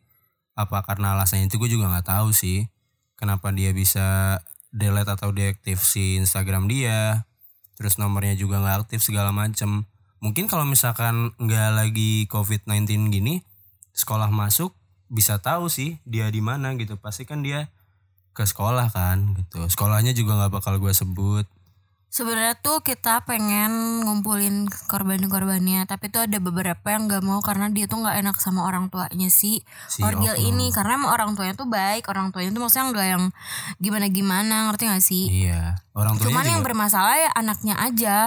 apa 0.58 0.82
karena 0.82 1.14
alasannya 1.14 1.54
itu 1.54 1.62
gue 1.62 1.78
juga 1.78 1.94
nggak 1.94 2.10
tahu 2.10 2.34
sih 2.34 2.66
kenapa 3.14 3.54
dia 3.54 3.70
bisa 3.70 4.42
delete 4.74 5.14
atau 5.14 5.30
deaktif 5.30 5.86
si 5.86 6.18
Instagram 6.18 6.66
dia 6.66 7.30
terus 7.76 7.98
nomornya 7.98 8.38
juga 8.38 8.62
nggak 8.62 8.88
aktif 8.88 9.06
segala 9.06 9.34
macem. 9.34 9.88
Mungkin 10.24 10.48
kalau 10.48 10.64
misalkan 10.64 11.36
nggak 11.36 11.70
lagi 11.76 12.26
COVID-19 12.32 13.12
gini 13.12 13.44
sekolah 13.94 14.32
masuk 14.32 14.74
bisa 15.12 15.38
tahu 15.38 15.70
sih 15.70 16.02
dia 16.08 16.32
di 16.32 16.40
mana 16.40 16.74
gitu. 16.80 16.96
Pasti 16.98 17.28
kan 17.28 17.44
dia 17.46 17.70
ke 18.34 18.44
sekolah 18.46 18.90
kan 18.90 19.38
gitu. 19.38 19.68
Sekolahnya 19.70 20.16
juga 20.18 20.40
nggak 20.40 20.54
bakal 20.62 20.82
gue 20.82 20.94
sebut 20.96 21.46
Sebenarnya 22.14 22.54
tuh 22.62 22.86
kita 22.86 23.26
pengen 23.26 24.06
ngumpulin 24.06 24.70
korban-korbannya, 24.86 25.90
tapi 25.90 26.14
tuh 26.14 26.30
ada 26.30 26.38
beberapa 26.38 26.94
yang 26.94 27.10
nggak 27.10 27.26
mau 27.26 27.42
karena 27.42 27.74
dia 27.74 27.90
tuh 27.90 28.06
nggak 28.06 28.22
enak 28.22 28.38
sama 28.38 28.70
orang 28.70 28.94
tuanya 28.94 29.34
si, 29.34 29.66
Si 29.90 30.06
orgil 30.06 30.30
oknum. 30.30 30.46
ini, 30.54 30.70
karena 30.70 31.02
emang 31.02 31.10
orang 31.10 31.34
tuanya 31.34 31.58
tuh 31.58 31.66
baik, 31.66 32.06
orang 32.14 32.30
tuanya 32.30 32.54
tuh 32.54 32.62
maksudnya 32.62 32.86
nggak 32.94 33.08
yang 33.18 33.24
gimana-gimana, 33.82 34.70
ngerti 34.70 34.84
gak 34.94 35.02
sih? 35.02 35.26
iya 35.50 35.82
orang 35.98 36.22
tuanya 36.22 36.30
Cuman 36.30 36.44
juga 36.46 36.54
yang 36.54 36.62
bermasalah 36.62 37.16
ya 37.18 37.30
anaknya 37.34 37.76
aja. 37.82 38.18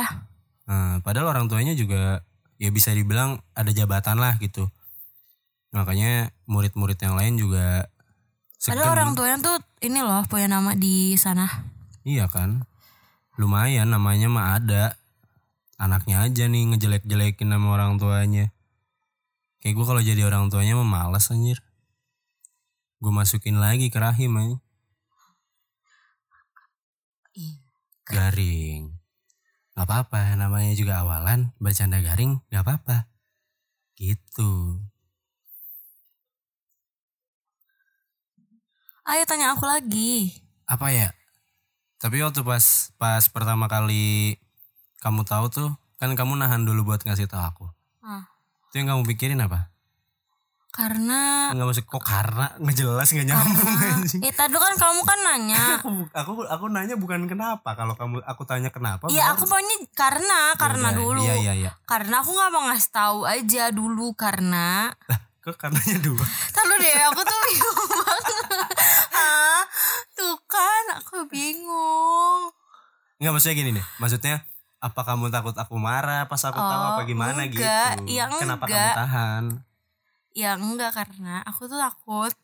Nah, 0.66 0.98
padahal 1.06 1.30
orang 1.30 1.46
tuanya 1.46 1.78
juga 1.78 2.26
ya 2.58 2.74
bisa 2.74 2.90
dibilang 2.90 3.38
ada 3.54 3.70
jabatan 3.70 4.18
lah 4.18 4.34
gitu 4.40 4.66
makanya 5.70 6.32
murid-murid 6.48 6.96
yang 6.96 7.14
lain 7.14 7.36
juga 7.36 7.86
Padahal 8.56 8.96
orang 8.96 9.12
tuanya 9.14 9.36
tuh 9.38 9.56
ini 9.84 10.00
loh 10.00 10.24
punya 10.26 10.48
nama 10.48 10.72
di 10.74 11.14
sana. 11.20 11.46
iya 12.02 12.26
kan 12.26 12.64
lumayan 13.36 13.88
namanya 13.92 14.28
mah 14.28 14.56
ada. 14.60 14.96
Anaknya 15.76 16.24
aja 16.24 16.48
nih 16.48 16.72
ngejelek-jelekin 16.72 17.52
sama 17.52 17.68
orang 17.76 18.00
tuanya. 18.00 18.52
Kayak 19.60 19.74
gue 19.76 19.86
kalau 19.86 20.02
jadi 20.04 20.22
orang 20.24 20.48
tuanya 20.48 20.76
mah 20.80 20.88
males 20.88 21.28
anjir. 21.28 21.60
Gue 23.00 23.12
masukin 23.12 23.60
lagi 23.60 23.92
ke 23.92 24.00
rahim 24.00 24.32
aja 24.40 24.56
garing. 28.06 28.94
Nggak 29.74 29.86
apa-apa 29.86 30.38
namanya 30.38 30.72
juga 30.78 31.02
awalan. 31.02 31.52
Bercanda 31.58 31.98
garing 32.00 32.38
nggak 32.48 32.62
apa-apa. 32.62 33.10
Gitu. 33.98 34.80
Ayo 39.06 39.22
tanya 39.26 39.54
aku 39.54 39.66
lagi. 39.66 40.42
apa 40.66 40.90
ya 40.90 41.14
tapi 41.96 42.20
waktu 42.20 42.40
pas 42.40 42.64
pas 42.96 43.24
pertama 43.28 43.66
kali 43.66 44.36
kamu 44.98 45.24
tahu 45.24 45.46
tuh 45.48 45.70
kan 45.96 46.12
kamu 46.12 46.36
nahan 46.36 46.62
dulu 46.62 46.84
buat 46.86 47.00
ngasih 47.00 47.24
tahu 47.24 47.40
aku. 47.40 47.66
Ah, 48.00 48.28
itu 48.68 48.74
yang 48.76 48.92
kamu 48.92 49.02
pikirin 49.06 49.40
apa? 49.40 49.72
Karena 50.68 51.48
nggak 51.56 51.68
masuk 51.72 51.88
kok 51.88 52.04
karena? 52.04 52.52
Ngejelas 52.60 53.08
nggak 53.08 53.26
nyambung 53.26 53.72
anjing. 53.80 54.20
eh 54.20 54.28
tadi 54.28 54.52
kan 54.52 54.76
kamu 54.76 55.00
kan 55.02 55.18
nanya. 55.24 55.62
aku 55.80 55.88
aku 56.12 56.32
aku 56.44 56.64
nanya 56.68 57.00
bukan 57.00 57.24
kenapa. 57.24 57.72
Kalau 57.72 57.96
kamu 57.96 58.20
aku 58.20 58.44
tanya 58.44 58.68
kenapa 58.68 59.08
Iya 59.08 59.32
aku 59.32 59.48
maunya 59.48 59.76
karena 59.96 60.52
karena 60.60 60.92
Yaudah, 60.92 61.00
dulu. 61.00 61.20
iya 61.24 61.34
iya 61.40 61.52
iya. 61.56 61.70
Karena 61.88 62.20
aku 62.20 62.28
nggak 62.28 62.50
mau 62.52 62.68
ngasih 62.68 62.92
tahu 62.92 63.18
aja 63.24 63.72
dulu 63.72 64.12
karena 64.12 64.92
kok 65.40 65.56
karenanya 65.56 65.96
dua? 66.04 66.20
Tahu 66.52 66.74
deh 66.76 66.92
aku 67.08 67.20
tuh 67.24 67.36
bingung 67.40 67.80
banget. 67.88 68.75
Aku 71.06 71.30
bingung. 71.30 72.50
nggak 73.16 73.32
maksudnya 73.32 73.54
gini 73.54 73.70
nih 73.72 73.86
maksudnya 73.96 74.36
apa 74.76 75.00
kamu 75.00 75.30
takut 75.30 75.54
aku 75.54 75.78
marah 75.78 76.26
pas 76.26 76.42
aku 76.42 76.58
tahu 76.58 76.82
Oh, 76.82 76.88
apa 76.92 77.00
gimana 77.04 77.46
enggak. 77.46 77.96
gitu 78.04 78.12
Ya, 78.12 78.28
kenapa 78.28 78.66
kamu 78.66 78.74
enggak. 78.76 78.94
tahan 78.94 79.44
Ya 80.32 80.50
enggak 80.52 80.92
karena 80.92 81.40
aku 81.42 81.64
tuh 81.64 81.80
takut. 81.80 82.34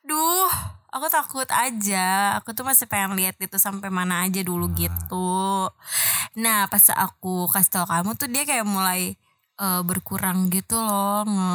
Duh, 0.00 0.48
aku 0.88 1.06
takut 1.08 1.44
aja. 1.46 2.40
Aku 2.40 2.52
tuh 2.52 2.64
masih 2.64 2.88
pengen 2.88 3.16
lihat 3.16 3.36
itu 3.36 3.56
sampai 3.56 3.92
mana 3.92 4.24
aja 4.24 4.40
dulu 4.40 4.72
gitu. 4.72 5.68
Nah, 6.36 6.64
pas 6.68 6.84
aku 6.90 7.44
kasih 7.48 7.72
tau 7.74 7.84
kamu 7.84 8.16
tuh 8.16 8.28
dia 8.28 8.44
kayak 8.44 8.64
mulai 8.64 9.12
eh, 9.56 9.82
berkurang 9.84 10.48
gitu 10.48 10.80
loh 10.80 11.24
nge 11.24 11.52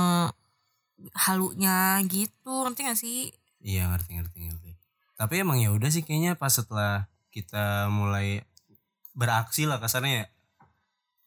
halunya 1.16 1.98
gitu 2.06 2.54
ngerti 2.68 2.82
gak 2.86 3.00
sih 3.00 3.20
Iya 3.60 3.89
ngerti 3.89 4.13
ngerti 4.13 4.38
ngerti. 4.46 4.59
Tapi 5.20 5.44
emang 5.44 5.60
ya 5.60 5.70
udah 5.70 5.92
sih 5.92 6.02
kayaknya 6.02 6.34
pas 6.34 6.48
setelah 6.50 7.12
kita 7.30 7.92
mulai 7.92 8.48
beraksi 9.12 9.68
lah 9.68 9.76
kasarnya 9.78 10.24
ya. 10.24 10.28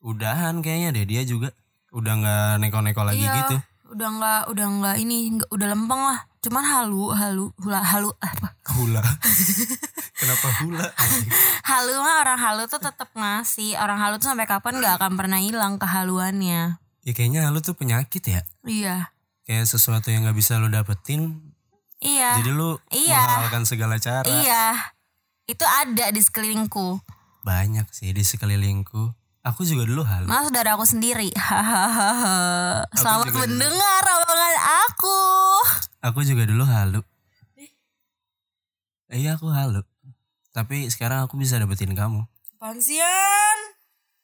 Udahan 0.00 0.64
kayaknya 0.64 0.90
deh 0.90 1.04
dia 1.04 1.22
juga. 1.22 1.52
Udah 1.92 2.16
nggak 2.16 2.52
neko-neko 2.58 3.04
lagi 3.04 3.20
Iya. 3.20 3.36
gitu. 3.44 3.56
udah 3.92 4.08
nggak 4.08 4.42
udah 4.48 4.66
nggak 4.72 4.96
ini 4.98 5.16
nggak- 5.36 5.52
udah 5.52 5.66
lempeng 5.68 6.00
lah. 6.00 6.24
Cuman 6.40 6.64
halu 6.64 7.12
halu 7.12 7.52
hula 7.60 7.84
halu 7.84 8.08
apa? 8.18 8.56
Hula. 8.72 9.04
Kenapa 10.18 10.48
hula? 10.64 10.88
Halu 11.62 12.00
mah 12.00 12.24
orang 12.24 12.40
halu 12.40 12.64
tuh 12.66 12.80
tetap 12.80 13.12
ngasih. 13.12 13.76
Orang 13.76 14.00
halu 14.00 14.16
tuh 14.16 14.32
sampai 14.32 14.48
kapan 14.48 14.80
nggak 14.80 14.96
akan 14.96 15.12
pernah 15.14 15.36
hilang 15.36 15.76
kehaluannya. 15.76 16.80
Ya 17.04 17.12
kayaknya 17.12 17.44
halu 17.44 17.60
tuh 17.60 17.76
penyakit 17.76 18.24
ya. 18.24 18.40
Iya. 18.64 19.12
Kayak 19.44 19.68
sesuatu 19.68 20.08
yang 20.08 20.24
nggak 20.24 20.40
bisa 20.40 20.56
lo 20.56 20.72
dapetin 20.72 21.51
iya. 22.02 22.36
Jadi 22.36 22.50
lu 22.50 22.74
Iya. 22.90 23.22
menghalalkan 23.22 23.64
segala 23.64 23.96
cara. 23.96 24.26
Iya. 24.26 24.64
Itu 25.46 25.62
ada 25.62 26.10
di 26.10 26.18
sekelilingku. 26.18 26.98
Banyak 27.42 27.86
sih 27.90 28.10
di 28.10 28.20
sekelilingku. 28.20 29.14
Aku 29.42 29.66
juga 29.66 29.82
dulu 29.82 30.06
halu 30.06 30.30
Mas 30.30 30.46
saudara 30.46 30.78
aku 30.78 30.86
sendiri. 30.86 31.34
Hahaha 31.50 32.86
selamat 32.94 33.34
mendengar 33.34 34.02
omongan 34.06 34.54
aku. 34.86 35.18
Aku 35.98 36.22
juga 36.22 36.46
dulu 36.46 36.62
halu. 36.62 37.02
Iya 39.08 39.34
aku 39.34 39.50
halu. 39.50 39.82
Tapi 40.54 40.86
sekarang 40.88 41.26
aku 41.26 41.34
bisa 41.34 41.58
dapetin 41.58 41.90
kamu. 41.92 42.22
Pansian 42.56 43.58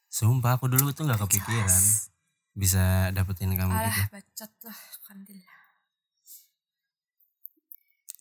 sumpah 0.08 0.56
aku 0.56 0.66
dulu 0.72 0.90
tuh 0.94 1.04
nggak 1.04 1.20
kepikiran 1.20 1.82
bisa 2.56 3.12
dapetin 3.14 3.54
kamu 3.54 3.70
gitu. 3.70 4.02
bacot 4.10 4.52
lah 4.66 4.78
kandil 5.06 5.36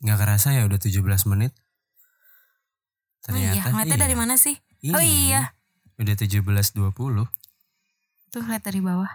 nggak 0.01 0.17
kerasa 0.19 0.53
ya 0.53 0.65
udah 0.67 0.77
17 0.77 1.01
menit 1.31 1.53
Oh 3.27 3.35
iya, 3.35 3.59
ternyata 3.59 3.91
iya. 3.91 3.99
dari 4.07 4.15
mana 4.15 4.39
sih? 4.39 4.55
Ini, 4.79 4.95
Oh 4.95 5.03
iya, 5.03 5.51
udah 5.99 6.15
17.20 6.15 6.47
tuh 8.31 8.43
lihat 8.45 8.63
dari 8.63 8.79
bawah. 8.79 9.09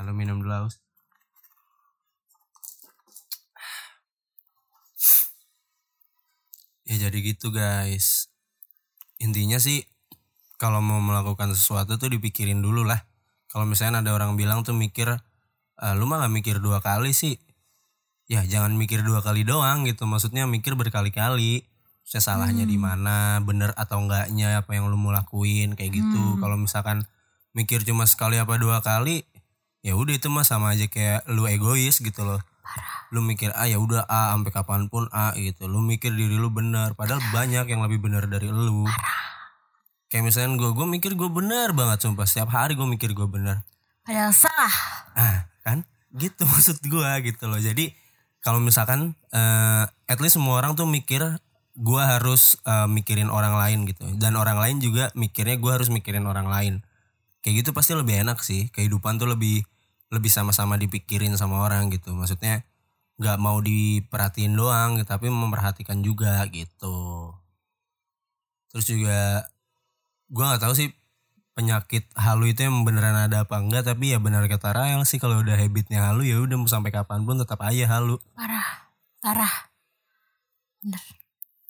Lalu 0.00 0.12
minum 0.16 0.40
dulu 0.40 0.52
haus. 0.64 0.80
Ya 6.88 7.08
jadi 7.08 7.18
gitu 7.20 7.52
guys. 7.52 8.32
Intinya 9.20 9.60
sih 9.60 9.84
kalau 10.56 10.80
mau 10.80 11.02
melakukan 11.04 11.52
sesuatu 11.52 12.00
tuh 12.00 12.08
dipikirin 12.14 12.64
dulu 12.64 12.86
lah. 12.86 13.04
Kalau 13.52 13.68
misalnya 13.68 14.00
ada 14.00 14.16
orang 14.16 14.40
bilang 14.40 14.64
tuh 14.64 14.72
mikir, 14.72 15.20
"Ah, 15.82 15.98
lu 15.98 16.06
mah 16.06 16.22
gak 16.22 16.30
mikir 16.30 16.56
dua 16.62 16.78
kali 16.78 17.10
sih. 17.10 17.42
Ya 18.30 18.46
jangan 18.46 18.78
mikir 18.78 19.02
dua 19.02 19.18
kali 19.18 19.42
doang 19.42 19.82
gitu. 19.82 20.06
Maksudnya 20.06 20.46
mikir 20.46 20.78
berkali-kali. 20.78 21.66
Saya 22.06 22.22
salahnya 22.22 22.62
di 22.62 22.78
mana, 22.78 23.42
bener 23.42 23.74
atau 23.74 24.02
enggaknya 24.02 24.62
apa 24.62 24.74
yang 24.78 24.86
lu 24.86 24.94
mau 24.94 25.10
lakuin 25.10 25.74
kayak 25.74 25.90
gitu. 25.90 26.38
Kalau 26.38 26.54
misalkan 26.54 27.02
mikir 27.54 27.82
cuma 27.82 28.06
sekali 28.06 28.38
apa 28.38 28.58
dua 28.58 28.78
kali, 28.78 29.26
ya 29.82 29.98
udah 29.98 30.14
itu 30.14 30.30
mah 30.30 30.46
sama 30.46 30.74
aja 30.74 30.86
kayak 30.86 31.26
lu 31.30 31.50
egois 31.50 31.98
gitu 31.98 32.22
loh. 32.22 32.42
Lu 33.10 33.22
mikir 33.22 33.50
ah 33.54 33.66
ya 33.66 33.78
udah 33.78 34.06
A 34.06 34.34
sampai 34.34 34.50
kapan 34.54 34.86
pun 34.86 35.10
A 35.14 35.34
gitu. 35.38 35.66
Lu 35.66 35.82
mikir 35.82 36.14
diri 36.14 36.38
lu 36.38 36.50
bener, 36.50 36.94
padahal 36.94 37.22
banyak 37.34 37.70
yang 37.70 37.82
lebih 37.82 38.02
bener 38.02 38.26
dari 38.30 38.50
lu. 38.50 38.86
Kayak 40.10 40.30
misalnya 40.30 40.58
gue, 40.58 40.70
gue 40.74 40.86
mikir 40.86 41.12
gue 41.14 41.30
bener 41.30 41.74
banget 41.74 42.02
sumpah. 42.02 42.26
Setiap 42.26 42.50
hari 42.54 42.74
gue 42.74 42.86
mikir 42.86 43.14
gue 43.14 43.28
bener. 43.30 43.62
Padahal 44.02 44.34
salah. 44.34 44.74
Ah 45.14 45.51
kan 45.62 45.86
gitu 46.12 46.44
maksud 46.44 46.82
gue 46.84 47.10
gitu 47.24 47.44
loh. 47.48 47.58
Jadi 47.58 47.94
kalau 48.42 48.58
misalkan 48.58 49.14
eh 49.32 49.84
at 49.88 50.18
least 50.18 50.36
semua 50.36 50.58
orang 50.60 50.74
tuh 50.74 50.84
mikir 50.84 51.22
gue 51.72 52.02
harus 52.02 52.60
eh, 52.68 52.88
mikirin 52.90 53.32
orang 53.32 53.56
lain 53.56 53.88
gitu. 53.88 54.04
Dan 54.20 54.36
orang 54.36 54.60
lain 54.60 54.82
juga 54.82 55.08
mikirnya 55.16 55.56
gue 55.56 55.72
harus 55.72 55.88
mikirin 55.88 56.28
orang 56.28 56.46
lain. 56.50 56.74
Kayak 57.42 57.64
gitu 57.66 57.70
pasti 57.74 57.96
lebih 57.96 58.22
enak 58.22 58.38
sih. 58.44 58.68
Kehidupan 58.70 59.18
tuh 59.18 59.30
lebih 59.30 59.64
lebih 60.12 60.28
sama-sama 60.28 60.76
dipikirin 60.76 61.32
sama 61.40 61.64
orang 61.64 61.88
gitu. 61.88 62.12
Maksudnya 62.12 62.66
nggak 63.16 63.38
mau 63.40 63.58
diperhatiin 63.62 64.52
doang, 64.52 65.00
tapi 65.08 65.32
memperhatikan 65.32 66.04
juga 66.04 66.44
gitu. 66.52 67.32
Terus 68.72 68.86
juga 68.88 69.48
gue 70.32 70.44
nggak 70.44 70.62
tahu 70.64 70.74
sih 70.76 70.88
penyakit 71.62 72.10
halu 72.18 72.50
itu 72.50 72.66
yang 72.66 72.82
beneran 72.82 73.14
ada 73.14 73.46
apa 73.46 73.62
enggak 73.62 73.86
tapi 73.86 74.10
ya 74.10 74.18
benar 74.18 74.50
kata 74.50 74.74
Rael 74.74 75.06
sih 75.06 75.22
kalau 75.22 75.46
udah 75.46 75.54
habitnya 75.54 76.10
halu 76.10 76.26
ya 76.26 76.42
udah 76.42 76.58
mau 76.58 76.66
sampai 76.66 76.90
kapan 76.90 77.22
pun 77.22 77.38
tetap 77.38 77.62
aja 77.62 77.86
halu 77.86 78.18
Parah. 78.34 78.90
Parah. 79.22 79.54
Bener. 80.82 80.98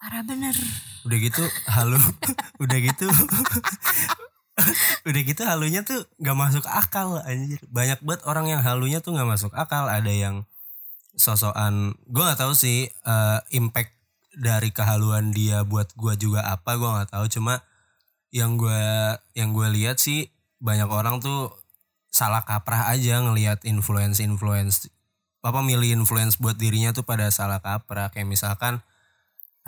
Parah 0.01 0.25
bener. 0.25 0.57
udah 1.05 1.19
gitu 1.21 1.45
halu 1.69 2.01
udah 2.65 2.79
gitu 2.81 3.07
udah 5.09 5.21
gitu 5.27 5.43
halunya 5.45 5.85
tuh 5.85 6.09
nggak 6.23 6.39
masuk 6.39 6.65
akal 6.71 7.21
anjir 7.27 7.61
banyak 7.69 8.01
banget 8.01 8.23
orang 8.25 8.47
yang 8.49 8.63
halunya 8.65 9.05
tuh 9.05 9.13
nggak 9.13 9.29
masuk 9.29 9.53
akal 9.53 9.91
ada 9.91 10.09
yang 10.09 10.47
sosokan 11.19 11.99
gue 12.09 12.23
nggak 12.23 12.41
tahu 12.41 12.55
sih 12.57 12.89
eh, 12.89 13.39
impact 13.53 13.93
dari 14.33 14.73
kehaluan 14.73 15.35
dia 15.35 15.67
buat 15.67 15.93
gue 15.93 16.15
juga 16.17 16.49
apa 16.49 16.81
gue 16.81 16.89
nggak 16.89 17.11
tahu 17.13 17.27
cuma 17.29 17.61
yang 18.33 18.57
gue 18.57 18.83
yang 19.37 19.53
gue 19.53 19.69
lihat 19.77 20.01
sih 20.01 20.33
banyak 20.59 20.89
orang 20.89 21.21
tuh 21.21 21.53
salah 22.09 22.43
kaprah 22.49 22.89
aja 22.89 23.21
ngelihat 23.21 23.63
influence 23.69 24.19
influence 24.25 24.89
apa 25.45 25.61
milih 25.61 25.93
influence 25.93 26.41
buat 26.41 26.57
dirinya 26.57 26.97
tuh 26.97 27.05
pada 27.05 27.29
salah 27.29 27.61
kaprah 27.61 28.09
kayak 28.09 28.27
misalkan 28.27 28.81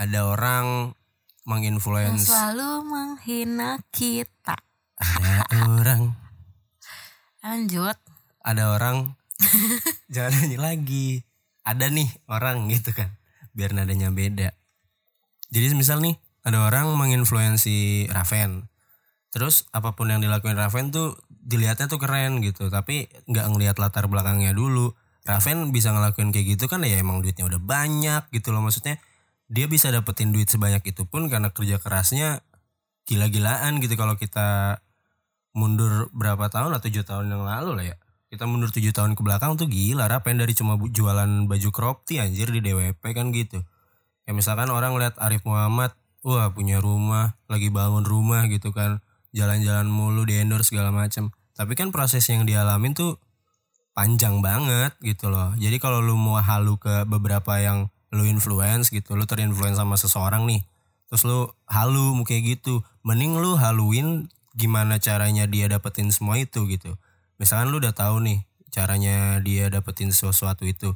ada 0.01 0.27
orang 0.27 0.97
Yang 1.45 1.47
menginfluence 1.77 2.25
selalu 2.33 2.89
menghina 2.89 3.77
kita. 3.93 4.57
ada 4.97 5.61
orang 5.77 6.03
Lanjut. 7.45 7.97
ada 8.41 8.73
orang 8.73 9.13
jangan 10.15 10.33
nyanyi 10.41 10.57
lagi 10.57 11.09
ada 11.69 11.93
nih 11.93 12.09
orang 12.33 12.65
gitu 12.73 12.97
kan 12.97 13.13
biar 13.53 13.77
nadanya 13.77 14.09
beda 14.09 14.57
jadi 15.53 15.77
misal 15.77 16.01
nih 16.01 16.17
ada 16.45 16.69
orang 16.69 16.93
menginfluensi 16.93 18.09
Raven. 18.13 18.69
Terus 19.35 19.67
apa 19.75 19.97
pun 19.99 20.13
yang 20.13 20.23
dilakuin 20.23 20.55
Raven 20.55 20.95
tuh 20.95 21.19
dilihatnya 21.27 21.91
tuh 21.91 21.99
keren 21.99 22.45
gitu. 22.45 22.69
Tapi 22.69 23.09
nggak 23.27 23.47
ngelihat 23.51 23.77
latar 23.81 24.07
belakangnya 24.07 24.55
dulu. 24.55 24.95
Raven 25.25 25.73
bisa 25.73 25.91
ngelakuin 25.91 26.31
kayak 26.31 26.55
gitu 26.55 26.69
kan 26.69 26.85
ya 26.85 27.01
emang 27.01 27.25
duitnya 27.25 27.49
udah 27.49 27.59
banyak 27.59 28.29
gitu 28.31 28.53
loh. 28.53 28.61
Maksudnya 28.61 29.01
dia 29.49 29.65
bisa 29.67 29.89
dapetin 29.89 30.31
duit 30.31 30.53
sebanyak 30.53 30.85
itu 30.85 31.09
pun 31.09 31.33
karena 31.33 31.49
kerja 31.49 31.81
kerasnya 31.81 32.45
gila-gilaan 33.09 33.81
gitu. 33.81 33.97
Kalau 33.97 34.21
kita 34.21 34.79
mundur 35.57 36.13
berapa 36.13 36.53
tahun 36.53 36.77
lah 36.77 36.85
tujuh 36.85 37.09
tahun 37.09 37.33
yang 37.33 37.43
lalu 37.43 37.71
lah 37.73 37.85
ya. 37.91 37.97
Kita 38.29 38.45
mundur 38.45 38.69
tujuh 38.69 38.93
tahun 38.93 39.17
ke 39.17 39.23
belakang 39.25 39.57
tuh 39.57 39.65
gila. 39.65 40.13
Rapen 40.13 40.37
dari 40.37 40.53
cuma 40.53 40.77
jualan 40.77 41.49
baju 41.49 41.69
crop 41.73 42.05
tee 42.05 42.21
anjir 42.21 42.53
di 42.53 42.61
DWP 42.61 43.03
kan 43.17 43.33
gitu. 43.33 43.65
Ya 44.29 44.37
misalkan 44.37 44.69
orang 44.69 44.93
lihat 45.01 45.17
Arif 45.19 45.43
Muhammad 45.49 45.97
wah 46.25 46.51
punya 46.51 46.81
rumah 46.81 47.37
lagi 47.47 47.69
bangun 47.69 48.03
rumah 48.03 48.49
gitu 48.49 48.73
kan. 48.73 49.05
Jalan-jalan 49.35 49.91
mulu 49.91 50.25
di 50.25 50.41
endorse 50.41 50.73
segala 50.73 50.95
macam 50.95 51.31
tapi 51.55 51.79
kan 51.79 51.95
proses 51.95 52.27
yang 52.27 52.43
dialamin 52.49 52.99
tuh 52.99 53.23
panjang 53.95 54.43
banget 54.43 54.91
gitu 55.05 55.31
loh. 55.31 55.55
Jadi 55.55 55.79
kalau 55.79 56.03
lu 56.03 56.19
mau 56.19 56.43
halu 56.43 56.75
ke 56.81 57.07
beberapa 57.07 57.63
yang 57.63 57.93
lu 58.15 58.27
influence 58.31 58.95
gitu 58.95 59.19
lu 59.19 59.27
terinfluence 59.27 59.75
sama 59.75 59.99
seseorang 59.99 60.47
nih 60.47 60.63
terus 61.11 61.27
lu 61.27 61.51
halu 61.67 62.15
kayak 62.23 62.59
gitu 62.59 62.87
mending 63.03 63.43
lu 63.43 63.59
haluin 63.59 64.31
gimana 64.55 65.03
caranya 65.03 65.51
dia 65.51 65.67
dapetin 65.67 66.15
semua 66.15 66.39
itu 66.39 66.63
gitu. 66.71 66.95
Misalkan 67.43 67.75
lu 67.75 67.83
udah 67.83 67.91
tahu 67.91 68.23
nih 68.23 68.47
caranya 68.71 69.43
dia 69.43 69.67
dapetin 69.67 70.15
sesuatu 70.15 70.63
itu. 70.63 70.95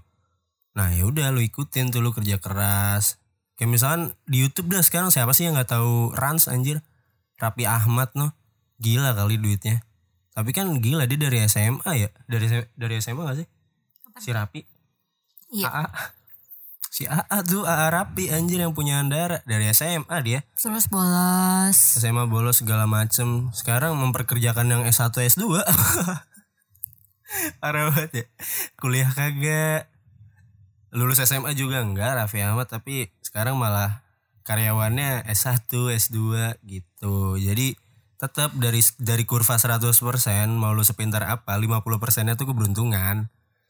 Nah 0.79 0.95
ya 0.95 1.11
udah 1.11 1.35
lu 1.35 1.43
ikutin 1.43 1.91
tuh 1.91 1.99
lu 1.99 2.15
kerja 2.15 2.39
keras 2.39 3.19
kayak 3.59 3.71
misalkan 3.75 4.15
di 4.25 4.47
YouTube 4.47 4.71
dah 4.71 4.81
sekarang 4.81 5.11
siapa 5.11 5.35
sih 5.35 5.51
yang 5.51 5.59
nggak 5.59 5.75
tahu 5.75 6.15
Rans 6.15 6.47
anjir? 6.47 6.81
Rapi 7.39 7.67
Ahmad 7.67 8.15
noh. 8.15 8.33
Gila 8.79 9.13
kali 9.13 9.43
duitnya. 9.43 9.83
Tapi 10.39 10.55
kan 10.55 10.71
gila 10.79 11.11
dia 11.11 11.19
dari 11.19 11.43
SMA 11.51 11.91
ya? 11.99 12.09
Dari 12.31 12.47
dari 12.79 12.95
SMA 13.03 13.27
gak 13.27 13.39
sih? 13.43 13.49
Si 14.23 14.31
Rapi 14.31 14.63
Iya. 15.51 15.67
AA 15.67 15.87
si 16.89 17.07
AA 17.07 17.39
tuh 17.47 17.63
AA 17.67 17.89
Rapi 17.91 18.31
anjir 18.31 18.63
yang 18.63 18.71
punya 18.71 19.03
Andara. 19.03 19.43
Dari 19.43 19.67
SMA 19.75 20.17
dia. 20.23 20.47
Terus 20.55 20.87
bolos. 20.87 21.79
SMA 21.99 22.31
bolos 22.31 22.63
segala 22.63 22.87
macem. 22.87 23.51
Sekarang 23.51 23.99
memperkerjakan 23.99 24.67
yang 24.71 24.83
S1 24.87 25.11
S2 25.11 25.43
parah 27.61 27.93
banget 27.93 28.11
ya. 28.15 28.25
Kuliah 28.79 29.11
kagak 29.13 29.91
lulus 30.95 31.21
SMA 31.21 31.53
juga 31.53 31.85
enggak 31.85 32.17
Raffi 32.17 32.41
Ahmad 32.41 32.69
tapi 32.69 33.13
sekarang 33.21 33.61
malah 33.61 34.09
karyawannya 34.49 35.29
S1 35.29 35.69
S2 35.93 36.19
gitu. 36.65 37.37
Jadi 37.37 37.77
tetap 38.19 38.57
dari 38.57 38.81
dari 38.99 39.23
kurva 39.29 39.61
100% 39.61 39.93
mau 40.57 40.73
lu 40.75 40.83
sepintar 40.83 41.23
apa 41.29 41.55
50 41.55 41.85
persennya 42.01 42.35
tuh 42.35 42.51
keberuntungan. 42.51 43.29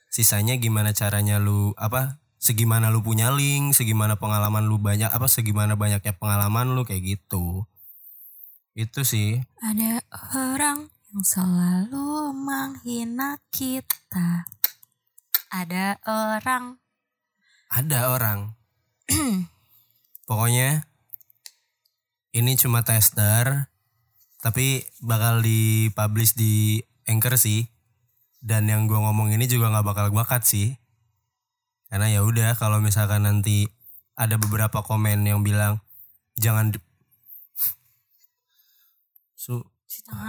Sisanya 0.09 0.57
gimana 0.57 0.95
caranya 0.97 1.37
lu 1.43 1.75
apa 1.75 2.23
segimana 2.39 2.89
lu 2.89 3.03
punya 3.03 3.35
link 3.35 3.75
segimana 3.75 4.15
pengalaman 4.17 4.65
lu 4.71 4.79
banyak 4.79 5.11
apa 5.11 5.27
segimana 5.27 5.75
banyaknya 5.75 6.15
pengalaman 6.15 6.79
lu 6.79 6.87
kayak 6.87 7.19
gitu. 7.19 7.67
Itu 8.79 9.03
sih. 9.03 9.43
Ada 9.59 10.07
orang 10.33 10.87
yang 11.11 11.23
selalu 11.27 12.31
menghina 12.31 13.43
kita. 13.51 14.47
Ada 15.51 15.99
orang 16.07 16.79
Ada 17.69 18.13
orang. 18.13 18.57
Pokoknya 20.29 20.89
ini 22.37 22.57
cuma 22.57 22.85
tester 22.85 23.73
tapi 24.39 24.87
bakal 25.03 25.43
dipublish 25.43 26.37
di 26.39 26.81
Anchor 27.09 27.37
sih. 27.37 27.69
Dan 28.39 28.71
yang 28.71 28.87
gua 28.87 29.03
ngomong 29.11 29.35
ini 29.35 29.51
juga 29.51 29.69
nggak 29.69 29.87
bakal 29.87 30.07
gua 30.15 30.25
cut 30.25 30.47
sih. 30.47 30.79
Karena 31.89 32.13
ya 32.13 32.23
udah 32.23 32.55
kalau 32.55 32.79
misalkan 32.79 33.27
nanti 33.27 33.67
ada 34.19 34.37
beberapa 34.37 34.85
komen 34.85 35.25
yang 35.25 35.41
bilang 35.47 35.81
jangan 36.39 36.75
Su 39.39 39.63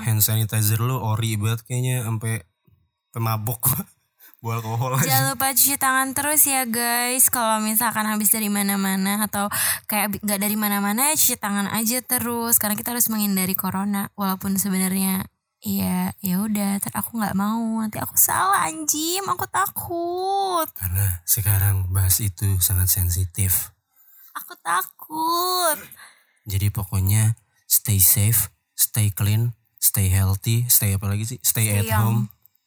hand 0.06 0.22
sanitizer 0.22 0.80
lu 0.80 0.96
ori 1.02 1.36
banget 1.36 1.66
kayaknya 1.66 2.06
sampai 2.06 2.46
pemabok 3.12 3.74
bu 4.40 4.56
alkohol 4.56 4.96
aja. 4.96 5.04
Jangan 5.04 5.36
lupa 5.36 5.52
cuci 5.52 5.76
tangan 5.76 6.08
terus 6.16 6.48
ya 6.48 6.64
guys. 6.64 7.28
Kalau 7.28 7.60
misalkan 7.60 8.08
habis 8.08 8.32
dari 8.32 8.48
mana-mana 8.48 9.28
atau 9.28 9.52
kayak 9.86 10.24
nggak 10.24 10.40
dari 10.40 10.56
mana-mana, 10.56 11.12
cuci 11.12 11.36
tangan 11.36 11.68
aja 11.68 12.00
terus. 12.00 12.56
Karena 12.56 12.80
kita 12.80 12.96
harus 12.96 13.12
menghindari 13.12 13.52
corona. 13.54 14.08
Walaupun 14.16 14.56
sebenarnya 14.56 15.28
ya 15.60 16.16
ya 16.24 16.36
udah. 16.40 16.80
Ntar 16.80 16.96
aku 16.96 17.20
nggak 17.20 17.36
mau. 17.36 17.84
Nanti 17.84 18.00
aku 18.00 18.16
salah 18.16 18.64
anjim. 18.72 19.28
Aku 19.28 19.44
takut. 19.52 20.68
Karena 20.72 21.20
sekarang 21.28 21.92
bahas 21.92 22.24
itu 22.24 22.60
sangat 22.64 22.88
sensitif. 22.88 23.76
Aku 24.40 24.56
takut. 24.64 25.78
Jadi 26.48 26.72
pokoknya 26.72 27.36
stay 27.68 28.00
safe, 28.00 28.50
stay 28.74 29.12
clean, 29.12 29.52
stay 29.84 30.08
healthy, 30.08 30.66
stay 30.72 30.96
apa 30.96 31.06
lagi 31.12 31.28
sih? 31.28 31.40
Stay, 31.44 31.70
Stay 31.70 31.80
at 31.84 31.86
young. 31.86 32.02
home, 32.02 32.22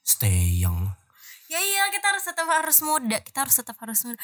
stay 0.04 0.38
young. 0.52 0.92
Ya 1.52 1.60
iya 1.60 1.84
kita 1.92 2.16
harus 2.16 2.24
tetap 2.24 2.48
harus 2.48 2.80
muda. 2.80 3.20
Kita 3.20 3.44
harus 3.44 3.52
tetap 3.60 3.76
harus 3.76 4.00
muda. 4.08 4.16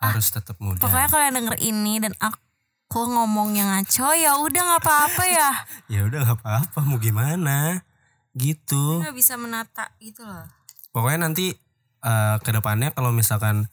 Harus 0.00 0.26
tetap 0.32 0.56
muda. 0.56 0.80
Pokoknya 0.80 1.08
kalian 1.12 1.34
denger 1.36 1.56
ini 1.60 2.00
dan 2.00 2.16
aku 2.16 3.12
ngomongnya 3.12 3.68
ngaco 3.68 4.16
ya 4.16 4.40
udah 4.40 4.62
nggak 4.64 4.80
apa-apa 4.80 5.24
ya. 5.28 5.50
Ya 5.92 6.00
udah 6.08 6.24
nggak 6.24 6.40
apa-apa, 6.40 6.80
mau 6.88 6.96
gimana? 6.96 7.84
Gitu. 8.32 9.04
Nggak 9.04 9.12
bisa 9.12 9.36
menata 9.36 9.92
gitu 10.00 10.24
loh. 10.24 10.48
Pokoknya 10.96 11.28
nanti 11.28 11.52
eh 12.00 12.36
ke 12.40 12.50
depannya 12.56 12.96
kalau 12.96 13.12
misalkan 13.12 13.68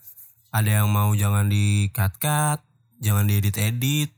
ada 0.52 0.84
yang 0.84 0.92
mau 0.92 1.08
jangan 1.16 1.48
di 1.48 1.88
cut 1.96 2.20
cut, 2.20 2.60
jangan 3.00 3.32
diedit 3.32 3.56
edit, 3.56 4.12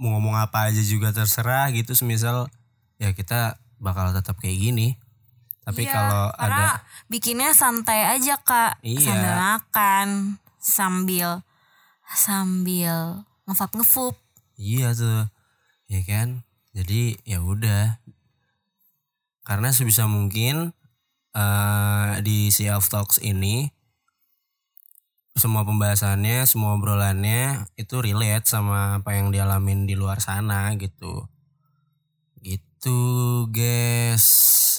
mau 0.00 0.16
ngomong 0.16 0.40
apa 0.40 0.72
aja 0.72 0.80
juga 0.80 1.12
terserah 1.12 1.68
gitu. 1.76 1.92
Semisal 1.92 2.48
ya 2.96 3.12
kita 3.12 3.60
bakal 3.76 4.16
tetap 4.16 4.40
kayak 4.40 4.56
gini. 4.56 4.96
Tapi 5.66 5.82
Iya, 5.82 5.92
kalau 5.98 6.24
ada 6.38 6.86
bikinnya 7.10 7.50
santai 7.50 8.06
aja 8.06 8.38
kak 8.38 8.78
Iya. 8.86 9.02
sambil 9.02 9.32
makan 9.34 10.08
sambil 10.62 11.28
sambil 12.14 13.26
ngefup 13.50 13.74
ngefup 13.74 14.14
Iya 14.56 14.94
tuh, 14.96 15.28
ya 15.90 16.00
kan. 16.08 16.46
Jadi 16.72 17.20
ya 17.28 17.44
udah. 17.44 18.00
Karena 19.44 19.68
sebisa 19.74 20.08
mungkin 20.08 20.72
eh 21.36 22.12
di 22.24 22.48
Self 22.48 22.88
Talks 22.88 23.20
ini 23.20 23.68
semua 25.36 25.68
pembahasannya, 25.68 26.48
semua 26.48 26.72
obrolannya 26.80 27.68
itu 27.76 28.00
relate 28.00 28.48
sama 28.48 29.04
apa 29.04 29.12
yang 29.12 29.28
dialamin 29.28 29.84
di 29.84 29.92
luar 29.92 30.24
sana 30.24 30.72
gitu. 30.80 31.28
Gitu, 32.40 33.00
guys. 33.52 34.75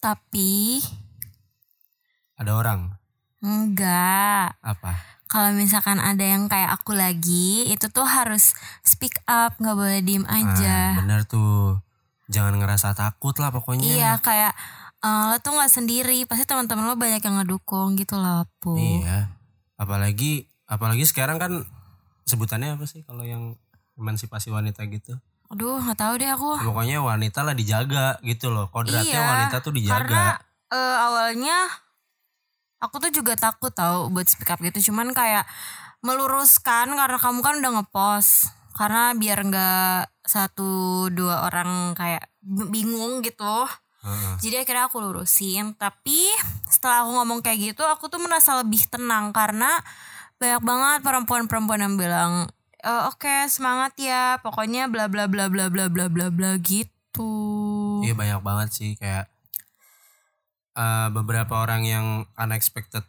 Tapi 0.00 0.80
Ada 2.34 2.52
orang 2.52 2.80
enggak 3.40 4.56
apa? 4.58 4.92
kalau 5.24 5.54
misalkan 5.54 5.96
ada 5.96 6.20
yang 6.20 6.44
kayak 6.44 6.74
aku 6.74 6.90
lagi 6.90 7.64
itu 7.66 7.86
tuh 7.86 8.02
harus 8.02 8.50
speak 8.82 9.14
up 9.24 9.54
nggak 9.56 9.72
boleh 9.72 10.00
diem 10.00 10.26
Ah, 10.26 10.42
aja 10.42 10.98
bener 10.98 11.22
tuh. 11.22 11.78
Jangan 12.26 12.56
ngerasa 12.56 12.92
takut 12.92 13.34
lah 13.36 13.50
pokoknya. 13.50 13.86
iya 13.86 14.12
kayak 14.16 14.52
eh, 14.98 15.22
lo 15.26 15.38
tuh 15.38 15.52
nggak 15.52 15.70
sendiri 15.70 16.24
pasti 16.24 16.44
teman-teman 16.44 16.84
lo 16.84 16.94
banyak 16.94 17.20
yang 17.20 17.36
ngedukung 17.38 17.94
gitu 17.94 18.16
loh 18.16 18.42
pu 18.58 18.74
Iya. 18.74 19.30
Apalagi 19.76 20.44
apalagi 20.64 21.04
sekarang 21.04 21.38
kan 21.38 21.62
sebutannya 22.24 22.74
apa 22.74 22.84
sih 22.84 23.02
kalau 23.02 23.22
yang 23.22 23.54
emansipasi 23.94 24.48
wanita 24.48 24.82
gitu? 24.86 25.14
Aduh 25.50 25.82
nggak 25.82 25.98
tahu 25.98 26.14
deh 26.16 26.30
aku 26.30 26.50
Pokoknya 26.62 27.02
wanita 27.02 27.42
lah 27.42 27.52
dijaga 27.52 28.22
gitu 28.22 28.48
loh. 28.48 28.70
Kodratnya 28.70 29.18
Iya, 29.18 29.26
wanita 29.26 29.56
tuh 29.58 29.74
karena 29.74 30.38
dijaga. 30.38 30.46
eh, 30.70 30.96
awalnya 31.02 31.58
aku 32.78 32.96
tuh 32.98 33.12
juga 33.12 33.34
takut 33.34 33.68
tau 33.70 34.08
buat 34.08 34.24
speak 34.24 34.48
up 34.48 34.60
gitu 34.60 34.90
cuman 34.90 35.12
kayak 35.12 35.44
meluruskan 36.00 36.96
karena 36.96 37.18
kamu 37.20 37.38
kan 37.42 37.54
udah 37.60 37.72
ngepost 37.76 38.48
karena 38.72 39.12
biar 39.12 39.38
nggak 39.44 40.00
satu 40.24 40.70
dua 41.12 41.44
orang 41.44 41.92
kayak 41.92 42.30
bingung 42.70 43.20
gitu 43.20 43.68
Heeh. 44.00 44.32
jadi 44.40 44.64
akhirnya 44.64 44.88
aku 44.88 45.02
lurusin 45.04 45.76
tapi 45.76 46.24
setelah 46.64 47.04
aku 47.04 47.10
ngomong 47.20 47.44
kayak 47.44 47.74
gitu 47.74 47.84
aku 47.84 48.08
tuh 48.08 48.16
merasa 48.16 48.56
lebih 48.56 48.80
tenang 48.88 49.36
karena 49.36 49.76
banyak 50.40 50.62
banget 50.64 50.98
perempuan-perempuan 51.04 51.84
yang 51.84 51.96
bilang 52.00 52.32
"E, 52.80 52.92
oke 53.08 53.46
semangat 53.52 53.92
ya. 54.00 54.40
Pokoknya 54.40 54.88
bla 54.88 55.06
bla 55.06 55.28
bla 55.28 55.46
bla 55.52 55.68
bla 55.68 55.86
bla 55.92 56.06
bla 56.08 56.26
bla 56.32 56.50
gitu. 56.60 57.32
Iya 58.04 58.16
banyak 58.16 58.40
banget 58.40 58.68
sih 58.72 58.90
kayak 58.96 59.28
eh, 60.76 61.08
beberapa 61.12 61.60
orang 61.60 61.84
yang 61.84 62.06
unexpected 62.40 63.04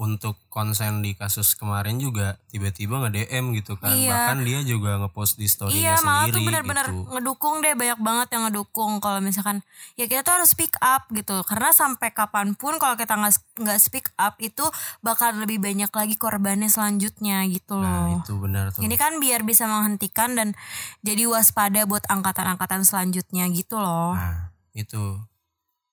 untuk 0.00 0.40
konsen 0.48 1.04
di 1.04 1.12
kasus 1.12 1.52
kemarin 1.52 2.00
juga 2.00 2.40
tiba-tiba 2.48 3.04
nge-DM 3.04 3.52
gitu 3.52 3.76
kan. 3.76 3.92
Iya. 3.92 4.08
Bahkan 4.08 4.38
dia 4.48 4.60
juga 4.64 4.96
ngepost 4.96 5.36
di 5.36 5.44
story-nya 5.44 5.76
Iya 5.76 5.94
malah 6.00 6.24
sendiri 6.24 6.32
tuh 6.32 6.42
benar-benar 6.48 6.86
gitu. 6.88 7.04
ngedukung 7.12 7.54
deh 7.60 7.76
banyak 7.76 8.00
banget 8.00 8.28
yang 8.32 8.42
ngedukung 8.48 8.92
kalau 8.98 9.20
misalkan 9.20 9.60
ya 10.00 10.08
kita 10.08 10.24
tuh 10.24 10.40
harus 10.40 10.48
speak 10.48 10.72
up 10.80 11.04
gitu 11.12 11.44
karena 11.44 11.68
sampai 11.70 12.16
kapan 12.16 12.56
pun 12.56 12.80
kalau 12.80 12.96
kita 12.96 13.12
nggak 13.12 13.34
nggak 13.60 13.76
speak 13.76 14.08
up 14.16 14.40
itu 14.40 14.64
bakal 14.98 15.36
lebih 15.36 15.60
banyak 15.60 15.92
lagi 15.92 16.16
korbannya 16.16 16.72
selanjutnya 16.72 17.44
gitu 17.52 17.76
Nah, 17.76 18.16
loh. 18.16 18.24
itu 18.24 18.32
benar 18.40 18.72
tuh. 18.72 18.80
Ini 18.80 18.96
kan 18.96 19.20
biar 19.20 19.44
bisa 19.44 19.68
menghentikan 19.68 20.32
dan 20.32 20.56
jadi 21.04 21.28
waspada 21.28 21.84
buat 21.84 22.08
angkatan-angkatan 22.08 22.88
selanjutnya 22.88 23.52
gitu 23.52 23.76
loh. 23.76 24.16
Nah, 24.16 24.48
itu. 24.72 25.20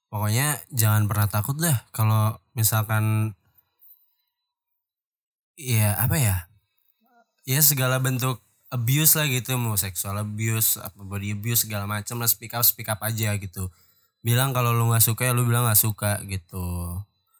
Pokoknya 0.07 0.55
jangan 0.71 1.03
pernah 1.11 1.27
takut 1.27 1.59
dah 1.59 1.83
kalau 1.91 2.39
misalkan 2.55 3.35
Iya, 5.57 5.97
apa 5.97 6.15
ya? 6.21 6.35
Ya 7.49 7.59
segala 7.65 7.97
bentuk 7.97 8.37
abuse 8.69 9.17
lah 9.17 9.25
gitu, 9.25 9.57
mau 9.57 9.73
seksual 9.73 10.21
abuse, 10.21 10.77
apa 10.77 11.01
body 11.01 11.33
abuse 11.33 11.65
segala 11.65 11.89
macam 11.89 12.21
lah 12.21 12.29
speak 12.29 12.53
up 12.53 12.61
speak 12.61 12.85
up 12.93 13.01
aja 13.01 13.33
gitu. 13.41 13.73
Bilang 14.21 14.53
kalau 14.53 14.69
lu 14.75 14.85
nggak 14.93 15.01
suka 15.01 15.25
ya 15.25 15.33
lu 15.33 15.49
bilang 15.49 15.65
nggak 15.65 15.81
suka 15.81 16.21
gitu. 16.29 16.93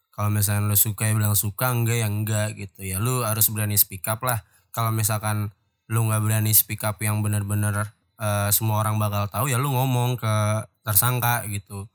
Kalau 0.10 0.30
misalnya 0.34 0.66
lu 0.66 0.74
suka 0.74 1.06
ya 1.06 1.14
bilang 1.14 1.38
suka, 1.38 1.70
enggak 1.70 1.98
ya 2.02 2.08
enggak 2.10 2.58
gitu. 2.58 2.82
Ya 2.82 2.98
lu 2.98 3.22
harus 3.22 3.54
berani 3.54 3.78
speak 3.78 4.02
up 4.10 4.26
lah. 4.26 4.42
Kalau 4.74 4.90
misalkan 4.90 5.54
lu 5.86 6.10
nggak 6.10 6.22
berani 6.26 6.58
speak 6.58 6.82
up 6.90 6.98
yang 7.06 7.22
bener-bener 7.22 7.94
eh, 8.18 8.50
semua 8.50 8.82
orang 8.82 8.98
bakal 8.98 9.30
tahu 9.30 9.46
ya 9.54 9.62
lu 9.62 9.70
ngomong 9.72 10.18
ke 10.18 10.34
tersangka 10.82 11.46
gitu 11.52 11.86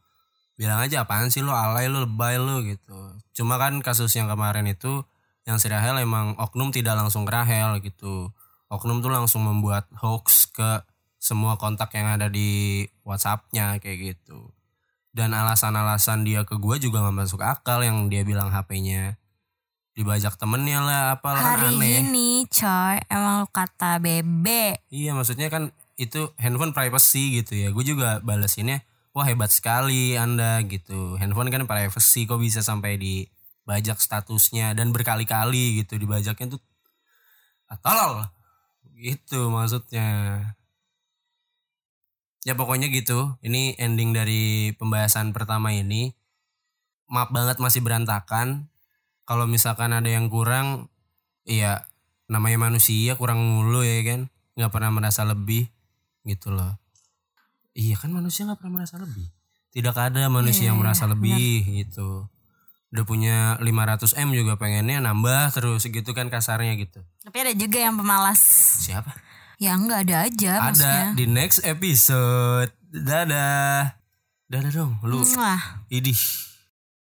bilang 0.56 0.78
aja 0.84 1.02
apaan 1.02 1.32
sih 1.32 1.40
lu 1.42 1.50
alay 1.50 1.88
lu 1.88 2.04
lebay 2.04 2.36
lu 2.38 2.62
gitu 2.62 2.94
cuma 3.34 3.56
kan 3.56 3.80
kasus 3.80 4.12
yang 4.14 4.28
kemarin 4.28 4.68
itu 4.68 5.02
yang 5.48 5.58
si 5.58 5.66
Rahel 5.66 5.98
emang 5.98 6.38
oknum 6.38 6.70
tidak 6.70 6.94
langsung 6.94 7.26
ke 7.26 7.32
Rahel 7.34 7.82
gitu 7.82 8.30
oknum 8.72 9.04
tuh 9.04 9.12
langsung 9.12 9.44
membuat 9.44 9.90
hoax 9.98 10.48
ke 10.54 10.80
semua 11.22 11.54
kontak 11.60 11.94
yang 11.94 12.10
ada 12.10 12.26
di 12.26 12.82
WhatsAppnya 13.06 13.78
kayak 13.78 14.16
gitu 14.16 14.50
dan 15.12 15.36
alasan-alasan 15.36 16.24
dia 16.24 16.42
ke 16.48 16.56
gue 16.56 16.76
juga 16.80 17.04
nggak 17.04 17.16
masuk 17.16 17.44
akal 17.44 17.84
yang 17.84 18.08
dia 18.08 18.24
bilang 18.24 18.48
HP-nya 18.48 19.20
dibajak 19.92 20.40
temennya 20.40 20.80
lah 20.80 21.20
apalah 21.20 21.52
kan 21.52 21.68
Hari 21.68 21.76
aneh 21.76 22.00
ini 22.00 22.48
coy 22.48 22.96
emang 23.12 23.44
lu 23.44 23.48
kata 23.52 24.00
bebe. 24.00 24.80
Iya 24.88 25.12
maksudnya 25.12 25.52
kan 25.52 25.68
itu 26.00 26.32
handphone 26.40 26.72
privacy 26.72 27.44
gitu 27.44 27.60
ya. 27.60 27.68
Gue 27.76 27.84
juga 27.84 28.24
balesinnya 28.24 28.80
wah 29.12 29.28
hebat 29.28 29.52
sekali 29.52 30.16
anda 30.16 30.64
gitu. 30.64 31.20
Handphone 31.20 31.52
kan 31.52 31.68
privacy 31.68 32.24
kok 32.24 32.40
bisa 32.40 32.64
sampai 32.64 32.96
dibajak 33.62 34.02
statusnya 34.02 34.74
dan 34.74 34.90
berkali-kali 34.90 35.82
gitu 35.82 35.98
dibajaknya 35.98 36.58
tuh 36.58 36.62
ah, 37.70 37.78
tolol 37.78 38.26
gitu 38.98 39.50
maksudnya. 39.50 40.06
Ya 42.42 42.58
pokoknya 42.58 42.90
gitu. 42.90 43.38
Ini 43.42 43.78
ending 43.78 44.10
dari 44.14 44.74
pembahasan 44.74 45.30
pertama 45.30 45.70
ini. 45.70 46.14
Maaf 47.06 47.30
banget 47.30 47.62
masih 47.62 47.82
berantakan. 47.82 48.66
Kalau 49.22 49.46
misalkan 49.46 49.94
ada 49.94 50.10
yang 50.10 50.26
kurang, 50.26 50.90
iya 51.46 51.86
namanya 52.30 52.58
manusia 52.70 53.12
kurang 53.18 53.44
mulu 53.44 53.84
ya 53.84 54.00
kan 54.06 54.20
nggak 54.56 54.72
pernah 54.72 54.88
merasa 54.88 55.26
lebih 55.28 55.68
gitu 56.24 56.48
loh 56.48 56.80
iya 57.76 57.98
kan 57.98 58.08
manusia 58.08 58.48
nggak 58.48 58.56
pernah 58.62 58.80
merasa 58.80 58.96
lebih 58.96 59.28
tidak 59.72 59.96
ada 60.00 60.28
manusia 60.32 60.72
yang 60.72 60.80
merasa 60.80 61.04
lebih 61.04 61.60
gitu 61.84 62.24
udah 62.92 63.02
punya 63.02 63.36
500 63.56 63.64
m 64.14 64.28
juga 64.30 64.54
pengennya 64.54 65.00
nambah 65.00 65.48
terus 65.50 65.82
gitu 65.82 66.10
kan 66.10 66.28
kasarnya 66.28 66.76
gitu 66.76 67.00
Tapi 67.18 67.36
ada 67.40 67.52
juga 67.52 67.78
yang 67.80 67.96
pemalas. 67.96 68.40
siapa 68.78 69.16
Ya 69.56 69.72
enggak 69.72 70.04
ada 70.04 70.26
aja 70.26 70.52
maksudnya. 70.60 71.04
ada 71.08 71.14
di 71.14 71.24
next 71.24 71.62
episode 71.62 72.68
dadah 72.90 73.96
dadah 74.44 74.70
dong 74.70 75.00
lu 75.00 75.24
Wah. 75.32 75.80
idih 75.88 76.18